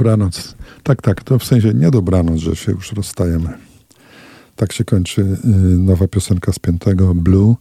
Dobranoc. 0.01 0.55
Tak, 0.83 1.01
tak, 1.01 1.23
to 1.23 1.39
w 1.39 1.43
sensie 1.43 1.73
nie 1.73 1.91
dobranoc, 1.91 2.39
że 2.39 2.55
się 2.55 2.71
już 2.71 2.91
rozstajemy. 2.91 3.49
Tak 4.55 4.73
się 4.73 4.83
kończy 4.83 5.21
y, 5.21 5.37
nowa 5.77 6.07
piosenka 6.07 6.53
z 6.53 6.59
piątego, 6.59 7.15
Blue. 7.15 7.55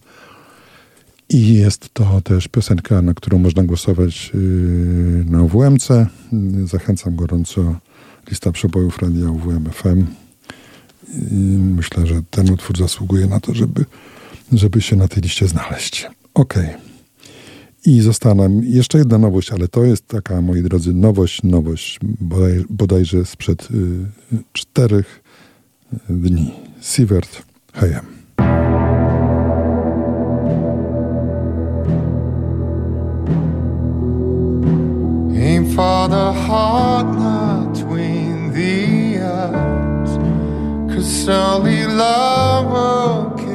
I 1.29 1.55
jest 1.55 1.95
to 1.95 2.21
też 2.21 2.49
piosenka, 2.49 3.03
na 3.03 3.15
którą 3.15 3.39
można 3.39 3.63
głosować 3.63 4.31
y, 4.35 4.39
na 5.27 5.43
UWMC. 5.43 5.91
Y, 5.91 6.07
Zachęcam 6.67 7.17
gorąco. 7.17 7.77
Lista 8.31 8.53
przebojów 8.53 8.99
radia 9.03 9.31
UWM 9.31 9.71
FM. 9.73 10.07
I 11.31 11.35
myślę, 11.77 12.07
że 12.07 12.23
ten 12.31 12.51
utwór 12.51 12.79
zasługuje 12.79 13.27
na 13.27 13.41
to, 13.41 13.55
żeby, 13.55 13.85
żeby 14.53 14.81
się 14.81 14.97
na 14.97 15.09
tej 15.09 15.23
liście 15.23 15.49
znaleźć. 15.49 16.07
Okej. 16.35 16.90
I 17.87 18.01
została 18.01 18.35
nam 18.35 18.65
jeszcze 18.65 18.99
jedna 18.99 19.19
nowość, 19.19 19.53
ale 19.53 19.69
to 19.69 19.85
jest 19.85 20.07
taka, 20.07 20.41
moi 20.41 20.63
drodzy, 20.63 20.95
nowość, 20.95 21.43
nowość, 21.43 21.99
bodaj, 22.21 22.65
bodajże 22.71 23.25
sprzed 23.25 23.69
y, 23.71 24.07
czterech 24.53 25.23
dni. 26.09 26.51
Sievert 26.81 27.43
Hayem. 27.73 28.07
Aim 35.37 35.67
for 35.75 36.09
the 36.09 36.33
heart, 36.33 37.07
not 37.19 37.73
between 37.73 38.53
the 38.53 39.21
eyes. 39.23 40.11
Cause 40.95 41.29
only 41.29 41.87
love 41.87 42.73
will 42.73 43.50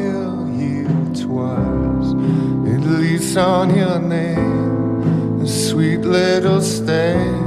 It 3.15 3.21
leaves 3.21 3.37
on 3.37 3.73
your 3.73 3.97
name 3.97 5.39
a 5.41 5.47
sweet 5.47 6.01
little 6.01 6.59
stain. 6.59 7.45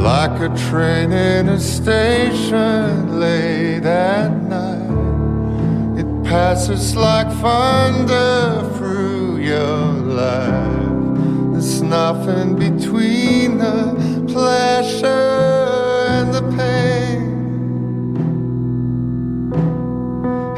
Like 0.00 0.38
a 0.40 0.54
train 0.70 1.10
in 1.10 1.48
a 1.48 1.58
station 1.58 3.18
late 3.18 3.84
at 3.84 4.30
night. 4.44 5.98
It 5.98 6.06
passes 6.22 6.94
like 6.94 7.26
thunder 7.42 8.70
through 8.76 9.38
your 9.38 9.86
life. 10.22 11.54
There's 11.54 11.82
nothing 11.82 12.54
between 12.54 13.58
the 13.58 13.96
pleasure 14.32 15.08
and 16.08 16.32
the 16.32 16.42
pain. 16.56 17.24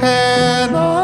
And 0.02 0.76
all 0.76 0.95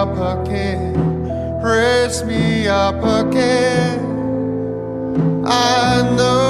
up 0.00 0.40
again, 0.40 1.60
raise 1.60 2.24
me 2.24 2.66
up 2.66 3.04
again. 3.04 4.00
I 5.44 6.00
know 6.16 6.49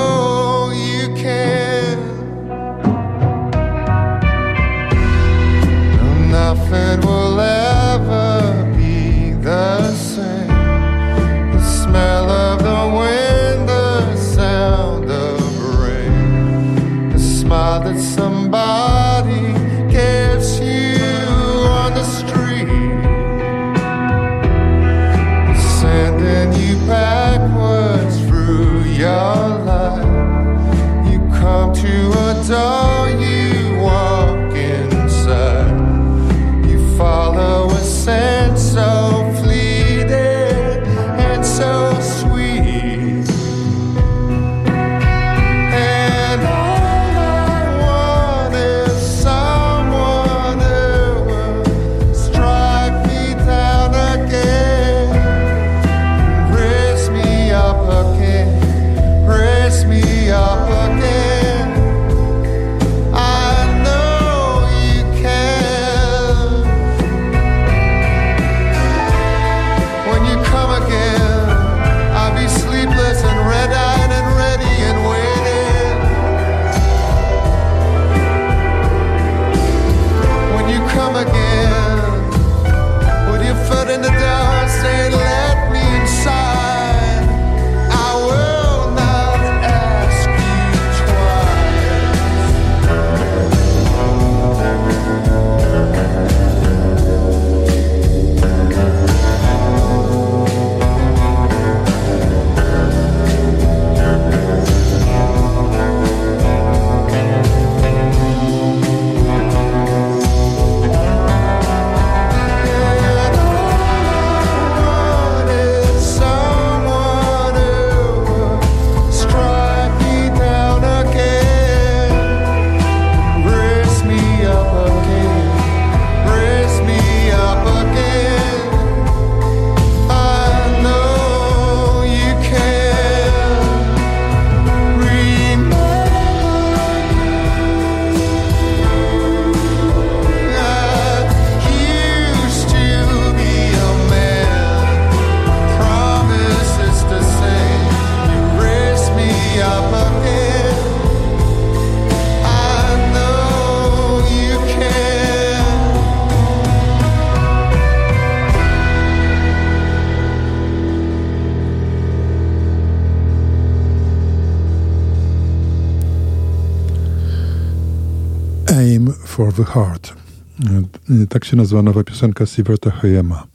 Tak 171.28 171.44
się 171.44 171.56
nazywa 171.56 171.82
nowa 171.82 172.04
piosenka 172.04 172.46
Siverta 172.46 172.90
Hayema, 172.90 173.46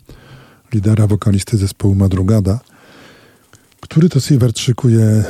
lidera 0.73 1.07
wokalisty 1.07 1.57
zespołu 1.57 1.95
Madrugada, 1.95 2.59
który 3.81 4.09
to 4.09 4.19
Sievert 4.19 4.59
szykuje 4.59 5.01
e, 5.01 5.25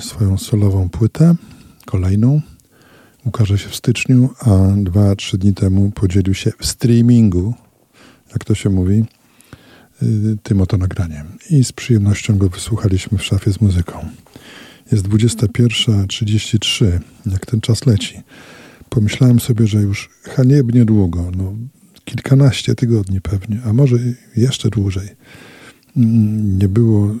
swoją 0.00 0.38
solową 0.38 0.88
płytę, 0.88 1.34
kolejną. 1.86 2.40
Ukaże 3.24 3.58
się 3.58 3.68
w 3.68 3.76
styczniu, 3.76 4.30
a 4.40 4.48
dwa, 4.76 5.16
trzy 5.16 5.38
dni 5.38 5.54
temu 5.54 5.90
podzielił 5.90 6.34
się 6.34 6.52
w 6.58 6.66
streamingu, 6.66 7.54
jak 8.32 8.44
to 8.44 8.54
się 8.54 8.70
mówi, 8.70 9.04
y, 10.02 10.36
tym 10.42 10.60
oto 10.60 10.76
nagraniem. 10.76 11.26
I 11.50 11.64
z 11.64 11.72
przyjemnością 11.72 12.38
go 12.38 12.48
wysłuchaliśmy 12.48 13.18
w 13.18 13.24
szafie 13.24 13.52
z 13.52 13.60
muzyką. 13.60 14.08
Jest 14.92 15.08
21.33, 15.08 16.98
jak 17.26 17.46
ten 17.46 17.60
czas 17.60 17.86
leci. 17.86 18.22
Pomyślałem 18.90 19.40
sobie, 19.40 19.66
że 19.66 19.80
już 19.80 20.10
haniebnie 20.22 20.84
długo, 20.84 21.30
no 21.36 21.52
kilkanaście 22.04 22.74
tygodni 22.74 23.20
pewnie, 23.20 23.60
a 23.64 23.72
może 23.72 23.96
jeszcze 24.36 24.68
dłużej. 24.70 25.08
mm, 25.96 26.58
Nie 26.58 26.68
było 26.68 27.06
y, 27.06 27.12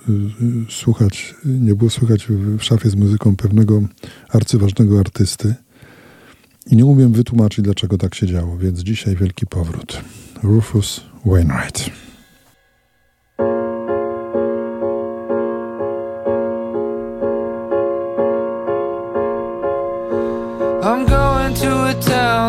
y, 0.42 0.66
słuchać, 0.70 1.34
nie 1.44 1.74
było 1.74 1.90
słuchać 1.90 2.26
w 2.26 2.58
w 2.58 2.64
szafie 2.64 2.90
z 2.90 2.94
muzyką 2.96 3.36
pewnego 3.36 3.82
arcyważnego 4.28 5.00
artysty. 5.00 5.54
I 6.66 6.76
nie 6.76 6.84
umiem 6.86 7.12
wytłumaczyć, 7.12 7.64
dlaczego 7.64 7.98
tak 7.98 8.14
się 8.14 8.26
działo, 8.26 8.58
więc 8.58 8.80
dzisiaj 8.80 9.16
wielki 9.16 9.46
powrót. 9.46 10.00
Rufus 10.42 11.00
Wainwright. 11.24 11.90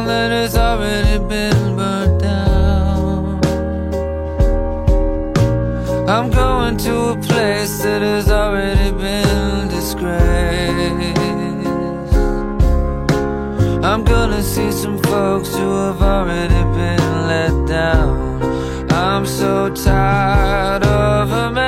That 0.05 0.31
has 0.31 0.55
already 0.55 1.17
been 1.27 1.75
burnt 1.75 2.21
down. 2.21 3.39
I'm 6.09 6.29
going 6.29 6.77
to 6.77 6.95
a 7.11 7.17
place 7.17 7.81
that 7.83 8.01
has 8.01 8.29
already 8.29 8.91
been 8.91 9.67
disgraced. 9.69 11.01
I'm 13.83 14.03
gonna 14.03 14.43
see 14.43 14.71
some 14.71 14.99
folks 15.03 15.49
who 15.55 15.69
have 15.85 16.01
already 16.01 16.63
been 16.77 17.27
let 17.27 17.67
down. 17.67 18.41
I'm 18.91 19.25
so 19.25 19.69
tired 19.73 20.83
of 20.83 21.31
America. 21.31 21.60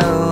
To 0.00 0.29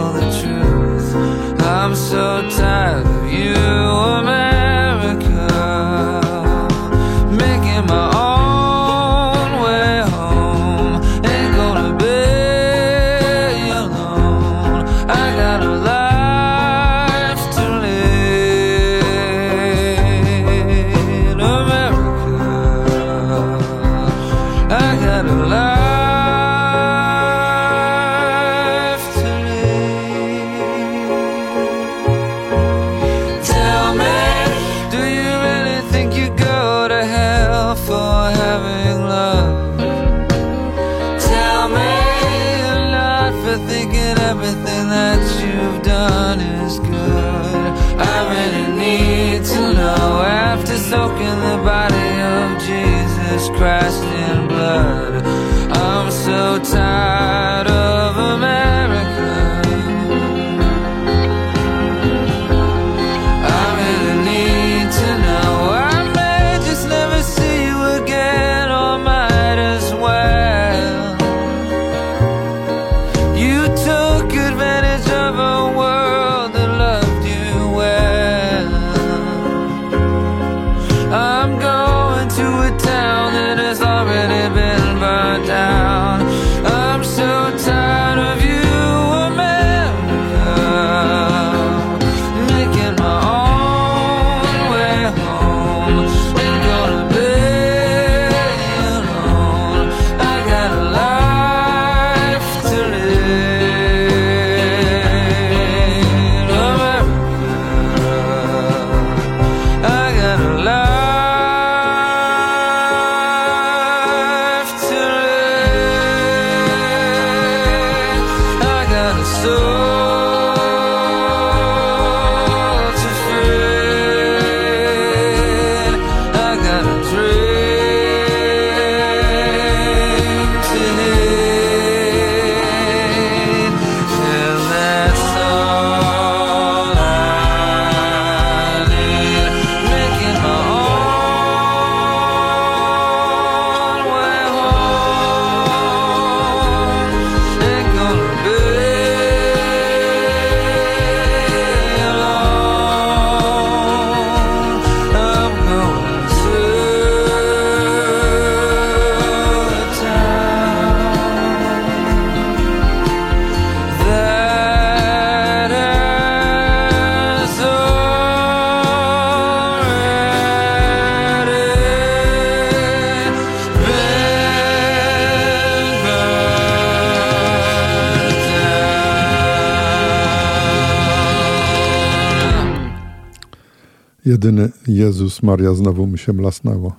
Jedyny 184.39 184.69
Jezus 184.89 185.43
Maria 185.43 185.75
znowu 185.75 186.07
mi 186.07 186.19
się 186.19 186.33
mlasnęło. 186.33 186.97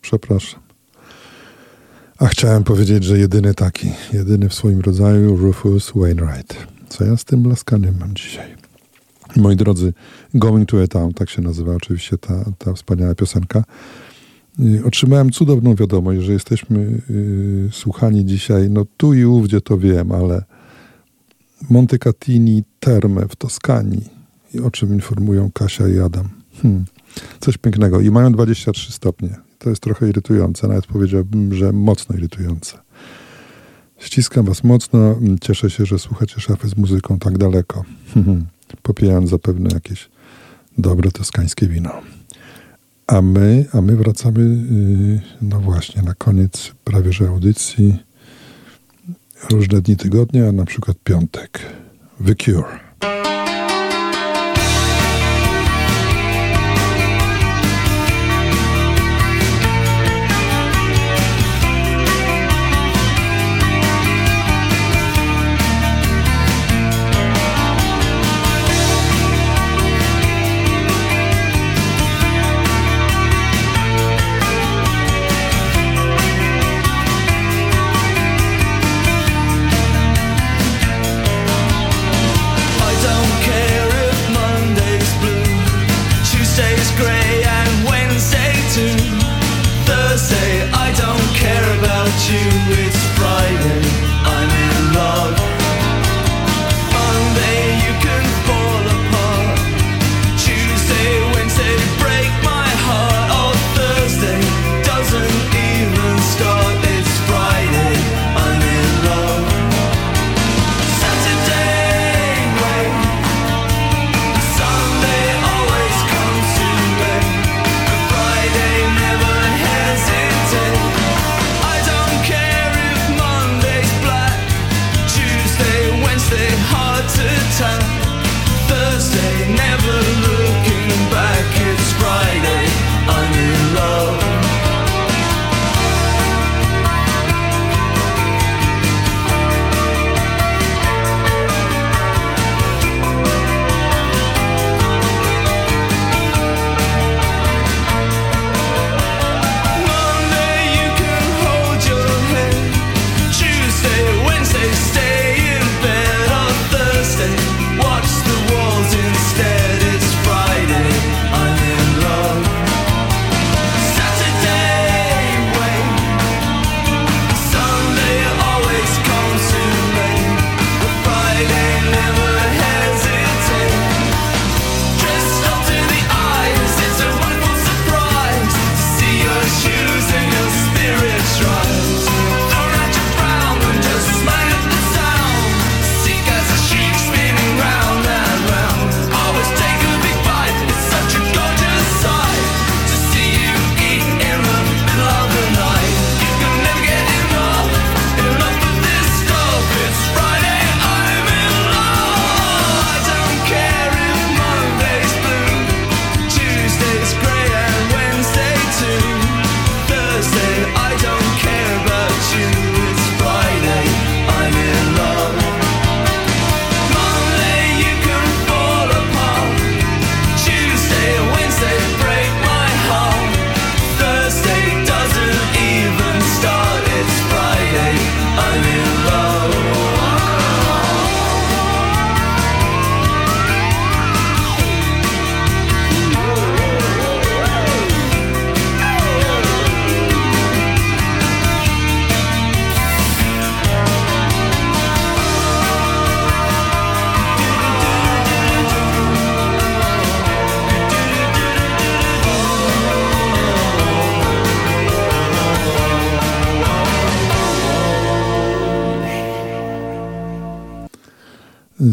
Przepraszam. 0.00 0.60
A 2.18 2.26
chciałem 2.26 2.64
powiedzieć, 2.64 3.04
że 3.04 3.18
jedyny 3.18 3.54
taki, 3.54 3.90
jedyny 4.12 4.48
w 4.48 4.54
swoim 4.54 4.80
rodzaju 4.80 5.36
Rufus 5.36 5.92
Wainwright. 5.96 6.66
Co 6.88 7.04
ja 7.04 7.16
z 7.16 7.24
tym 7.24 7.42
blaskaniem 7.42 7.94
mam 8.00 8.14
dzisiaj? 8.14 8.54
Moi 9.36 9.56
drodzy, 9.56 9.92
Going 10.34 10.68
to 10.68 10.82
a 10.82 10.86
Town, 10.86 11.12
tak 11.12 11.30
się 11.30 11.42
nazywa 11.42 11.74
oczywiście 11.74 12.18
ta, 12.18 12.44
ta 12.58 12.72
wspaniała 12.72 13.14
piosenka. 13.14 13.64
Otrzymałem 14.84 15.30
cudowną 15.30 15.74
wiadomość, 15.74 16.20
że 16.20 16.32
jesteśmy 16.32 17.00
y, 17.10 17.68
słuchani 17.72 18.24
dzisiaj, 18.24 18.70
no 18.70 18.84
tu 18.96 19.14
i 19.14 19.24
ówdzie 19.24 19.60
to 19.60 19.78
wiem, 19.78 20.12
ale 20.12 20.44
Montecatini 21.70 22.64
Terme 22.80 23.28
w 23.28 23.36
Toskanii, 23.36 24.08
o 24.64 24.70
czym 24.70 24.94
informują 24.94 25.50
Kasia 25.50 25.88
i 25.88 25.98
Adam. 25.98 26.41
Hmm. 26.62 26.84
Coś 27.40 27.58
pięknego. 27.58 28.00
I 28.00 28.10
mają 28.10 28.32
23 28.32 28.92
stopnie. 28.92 29.36
To 29.58 29.70
jest 29.70 29.82
trochę 29.82 30.08
irytujące, 30.08 30.68
nawet 30.68 30.86
powiedziałbym, 30.86 31.54
że 31.54 31.72
mocno 31.72 32.16
irytujące. 32.16 32.78
Ściskam 33.98 34.44
Was 34.44 34.64
mocno. 34.64 35.16
Cieszę 35.40 35.70
się, 35.70 35.86
że 35.86 35.98
słuchacie 35.98 36.40
szafy 36.40 36.68
z 36.68 36.76
muzyką 36.76 37.18
tak 37.18 37.38
daleko. 37.38 37.84
Popijając 38.82 39.30
zapewne 39.30 39.70
jakieś 39.74 40.10
dobre 40.78 41.10
toskańskie 41.10 41.66
wino. 41.66 41.90
A 43.06 43.22
my, 43.22 43.66
a 43.72 43.80
my 43.80 43.96
wracamy, 43.96 44.40
yy, 44.40 45.20
no 45.42 45.60
właśnie, 45.60 46.02
na 46.02 46.14
koniec 46.14 46.72
prawie 46.84 47.12
że 47.12 47.28
audycji. 47.28 47.98
Różne 49.50 49.80
dni 49.80 49.96
tygodnia, 49.96 50.52
na 50.52 50.64
przykład 50.64 50.96
piątek. 51.04 51.60
The 52.26 52.34
Cure. 52.34 52.91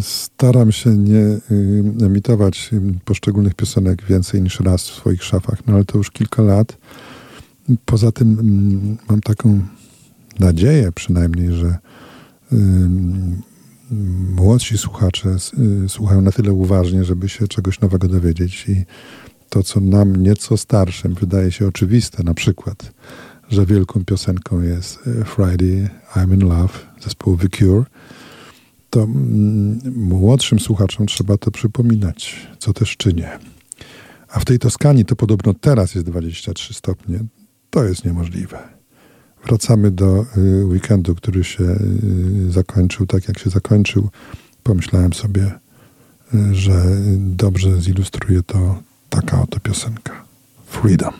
Staram 0.02 0.72
się 0.72 0.98
nie 0.98 1.18
y, 1.18 1.42
emitować 2.06 2.70
y, 2.74 2.82
poszczególnych 3.06 3.54
piosenek 3.54 4.06
więcej 4.06 4.42
niż 4.42 4.60
raz 4.60 4.90
w 4.90 4.96
swoich 4.96 5.24
szafach, 5.24 5.68
no 5.68 5.74
ale 5.74 5.86
to 5.86 5.98
już 5.98 6.12
kilka 6.12 6.42
lat. 6.42 6.78
Poza 7.86 8.12
tym 8.12 8.40
mm, 8.40 8.98
mam 9.10 9.22
taką 9.22 9.62
nadzieję 10.40 10.92
przynajmniej, 10.92 11.54
że 11.54 11.68
y, 11.68 12.56
młodsi 14.36 14.78
słuchacze 14.78 15.36
słuchają 15.88 16.22
na 16.22 16.32
tyle 16.32 16.54
uważnie, 16.54 17.04
żeby 17.04 17.30
się 17.30 17.48
czegoś 17.48 17.80
nowego 17.80 18.08
dowiedzieć 18.08 18.66
i 18.70 18.86
to, 19.50 19.64
co 19.64 19.80
nam 19.80 20.16
nieco 20.16 20.58
starszym 20.58 21.14
wydaje 21.14 21.52
się 21.52 21.68
oczywiste, 21.68 22.24
na 22.24 22.34
przykład, 22.34 22.92
że 23.50 23.66
wielką 23.66 24.06
piosenką 24.06 24.62
jest 24.62 25.00
Friday 25.26 25.90
I'm 26.16 26.34
in 26.34 26.40
Love 26.40 26.74
zespołu 27.02 27.38
The 27.38 27.50
Cure, 27.50 27.86
to 28.90 29.04
mm, 29.04 29.80
młodszym 29.96 30.60
słuchaczom 30.60 31.06
trzeba 31.08 31.38
to 31.38 31.52
przypominać, 31.52 32.48
co 32.60 32.74
też 32.74 32.98
czynię. 32.98 33.30
A 34.30 34.40
w 34.40 34.46
tej 34.46 34.60
Toskanii 34.60 35.06
to 35.06 35.16
podobno 35.16 35.54
teraz 35.54 35.96
jest 35.96 36.08
23 36.08 36.74
stopnie. 36.74 37.20
To 37.70 37.84
jest 37.84 38.06
niemożliwe. 38.06 38.80
Wracamy 39.46 39.92
do 39.92 40.26
y, 40.38 40.66
weekendu, 40.66 41.16
który 41.16 41.44
się 41.44 41.64
y, 41.64 42.52
zakończył 42.52 43.06
tak, 43.06 43.28
jak 43.28 43.40
się 43.40 43.50
zakończył. 43.50 44.10
Pomyślałem 44.64 45.14
sobie, 45.14 45.52
y, 46.34 46.56
że 46.56 46.84
dobrze 47.18 47.82
zilustruje 47.82 48.44
to 48.44 48.80
taka 49.10 49.42
oto 49.42 49.60
piosenka. 49.60 50.26
Freedom. 50.66 51.14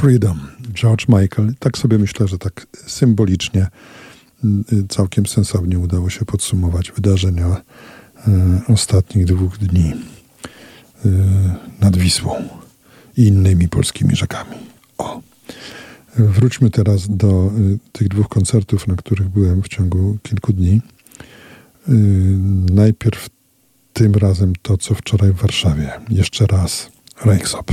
Freedom, 0.00 0.38
George 0.72 1.08
Michael. 1.08 1.54
Tak 1.58 1.78
sobie 1.78 1.98
myślę, 1.98 2.28
że 2.28 2.38
tak 2.38 2.66
symbolicznie, 2.86 3.66
y, 4.44 4.88
całkiem 4.88 5.26
sensownie 5.26 5.78
udało 5.78 6.10
się 6.10 6.24
podsumować 6.24 6.92
wydarzenia 6.92 7.46
y, 7.48 8.72
ostatnich 8.72 9.24
dwóch 9.24 9.58
dni 9.58 9.92
y, 11.06 11.10
nad 11.80 11.96
Wisłą 11.96 12.48
i 13.16 13.22
innymi 13.26 13.68
polskimi 13.68 14.16
rzekami. 14.16 14.56
O. 14.98 15.20
Wróćmy 16.16 16.70
teraz 16.70 17.16
do 17.16 17.52
tych 17.92 18.08
dwóch 18.08 18.28
koncertów, 18.28 18.86
na 18.86 18.96
których 18.96 19.28
byłem 19.28 19.62
w 19.62 19.68
ciągu 19.68 20.18
kilku 20.22 20.52
dni. 20.52 20.80
Najpierw 22.72 23.28
tym 23.92 24.14
razem 24.14 24.52
to, 24.62 24.78
co 24.78 24.94
wczoraj 24.94 25.32
w 25.32 25.36
Warszawie. 25.36 25.90
Jeszcze 26.10 26.46
raz 26.46 26.90
Reichsop. 27.24 27.72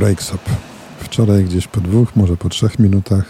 Rakesop. 0.00 0.40
Wczoraj 1.00 1.44
gdzieś 1.44 1.66
po 1.66 1.80
dwóch, 1.80 2.16
może 2.16 2.36
po 2.36 2.48
trzech 2.48 2.78
minutach 2.78 3.24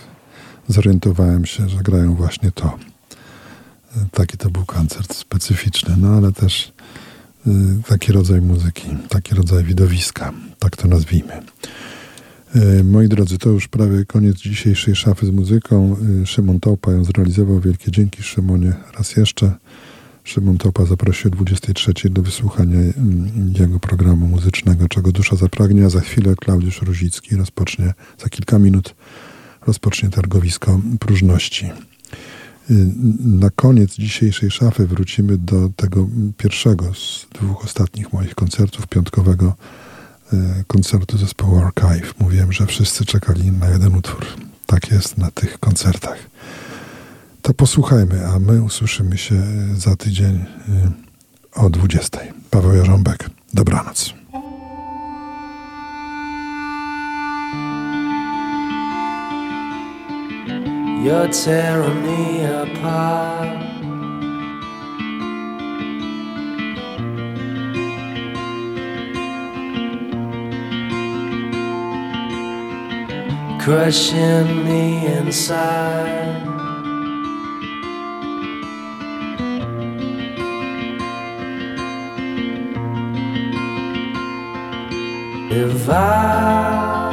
zorientowałem 0.69 1.47
się, 1.47 1.69
że 1.69 1.77
grają 1.77 2.15
właśnie 2.15 2.53
to. 2.53 2.79
Y, 3.97 4.01
taki 4.11 4.37
to 4.37 4.51
był 4.51 4.65
koncert 4.65 5.15
specyficzny, 5.15 5.97
no 5.99 6.09
ale 6.09 6.33
też 6.33 6.73
y, 7.47 7.51
taki 7.89 8.13
rodzaj 8.13 8.41
muzyki, 8.41 8.89
taki 9.09 9.35
rodzaj 9.35 9.65
widowiska, 9.65 10.33
tak 10.59 10.77
to 10.77 10.89
nazwijmy. 10.89 11.43
Moi 12.85 13.09
drodzy, 13.09 13.39
to 13.39 13.51
już 13.51 13.69
prawie 13.69 14.05
koniec 14.05 14.37
dzisiejszej 14.37 14.97
szafy 14.97 15.27
z 15.27 15.31
muzyką. 15.31 15.97
Szymon 16.25 16.61
Topa 16.61 16.93
ją 16.93 17.05
zrealizował. 17.05 17.61
Wielkie 17.61 17.91
dzięki 17.91 18.23
Szymonie 18.23 18.73
raz 18.99 19.17
jeszcze. 19.17 19.53
Szymon 20.31 20.59
Topa 20.59 20.85
zaprosił 20.85 21.29
o 21.29 21.35
23 21.35 21.93
do 22.11 22.23
wysłuchania 22.23 22.79
mm, 22.79 23.53
jego 23.59 23.81
programu 23.81 24.27
muzycznego 24.27 24.89
Czego 24.89 25.13
dusza 25.13 25.37
zapragnie, 25.37 25.85
a 25.85 25.91
za 25.91 26.01
chwilę 26.01 26.35
Klaudiusz 26.37 26.83
Ruzicki 26.83 27.37
rozpocznie, 27.37 27.95
za 28.19 28.29
kilka 28.29 28.59
minut 28.59 28.95
rozpocznie 29.67 30.11
targowisko 30.11 30.81
próżności. 31.01 31.67
Y, 31.67 31.71
na 33.25 33.51
koniec 33.51 33.95
dzisiejszej 33.95 34.51
szafy 34.51 34.87
wrócimy 34.87 35.39
do 35.39 35.71
tego 35.77 36.09
pierwszego 36.37 36.95
z 36.95 37.27
dwóch 37.35 37.65
ostatnich 37.65 38.13
moich 38.13 38.35
koncertów, 38.35 38.87
piątkowego 38.87 39.55
y, 40.33 40.37
koncertu 40.67 41.19
zespołu 41.19 41.59
Archive. 41.59 42.15
Mówiłem, 42.19 42.53
że 42.53 42.67
wszyscy 42.67 43.05
czekali 43.05 43.53
na 43.53 43.71
jeden 43.71 43.97
utwór. 43.97 44.27
Tak 44.67 44.91
jest 44.91 45.19
na 45.19 45.31
tych 45.31 45.59
koncertach. 45.59 46.31
To 47.51 47.55
posłuchajmy, 47.55 48.27
a 48.27 48.39
my 48.39 48.63
usłyszymy 48.63 49.19
się 49.19 49.43
za 49.77 49.97
tydzień 49.97 50.35
y, 50.35 51.61
o 51.61 51.71
20. 51.71 52.19
Paweł 52.51 52.75
Jarząbek. 52.75 53.31
Dobranoc. 53.55 54.15
You're 61.05 61.45
tearing 61.45 62.03
me 62.07 62.63
apart. 62.63 63.61
Crushing 73.65 74.65
me 74.65 75.19
inside. 75.19 76.50
If 85.53 85.89
I 85.91 87.11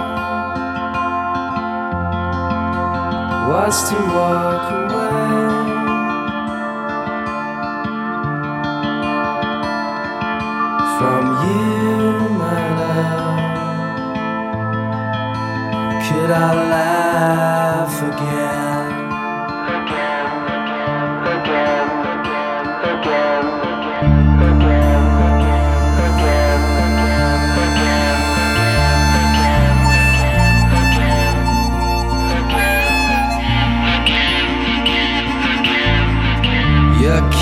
was 3.50 3.90
to 3.90 3.96
walk 3.96 4.72
away 4.78 5.18
from 11.00 11.24
you, 11.48 12.30
my 12.38 12.62
love, 12.78 13.40
could 16.08 16.30
I 16.30 16.54
laugh 16.70 17.96
again? 18.04 18.47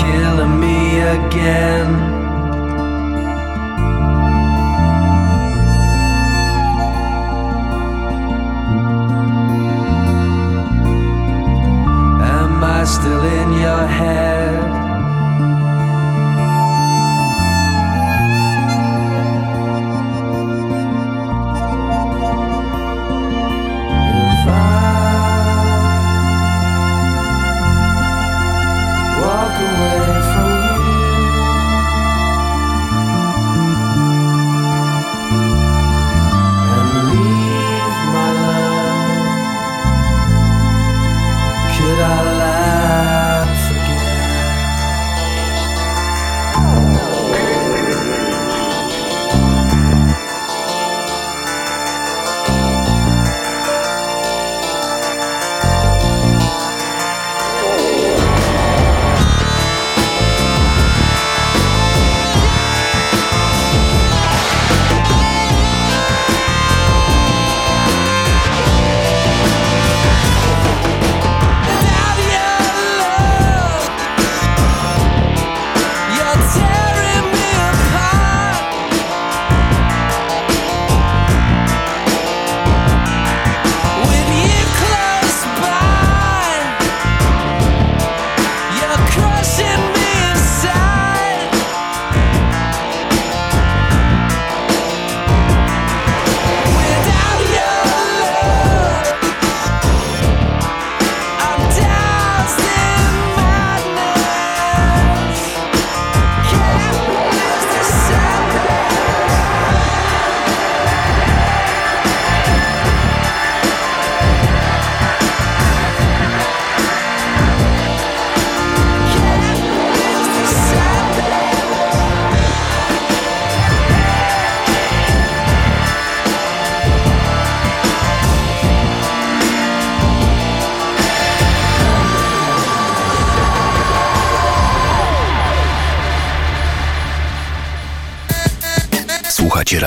Killing 0.06 0.60
me 0.60 1.00
again. 1.16 1.90
Am 12.36 12.64
I 12.64 12.84
still 12.84 13.24
in 13.40 13.50
your 13.64 13.86
head? 13.98 14.35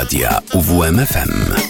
Radia 0.10 0.42
UWMFM. 0.56 1.69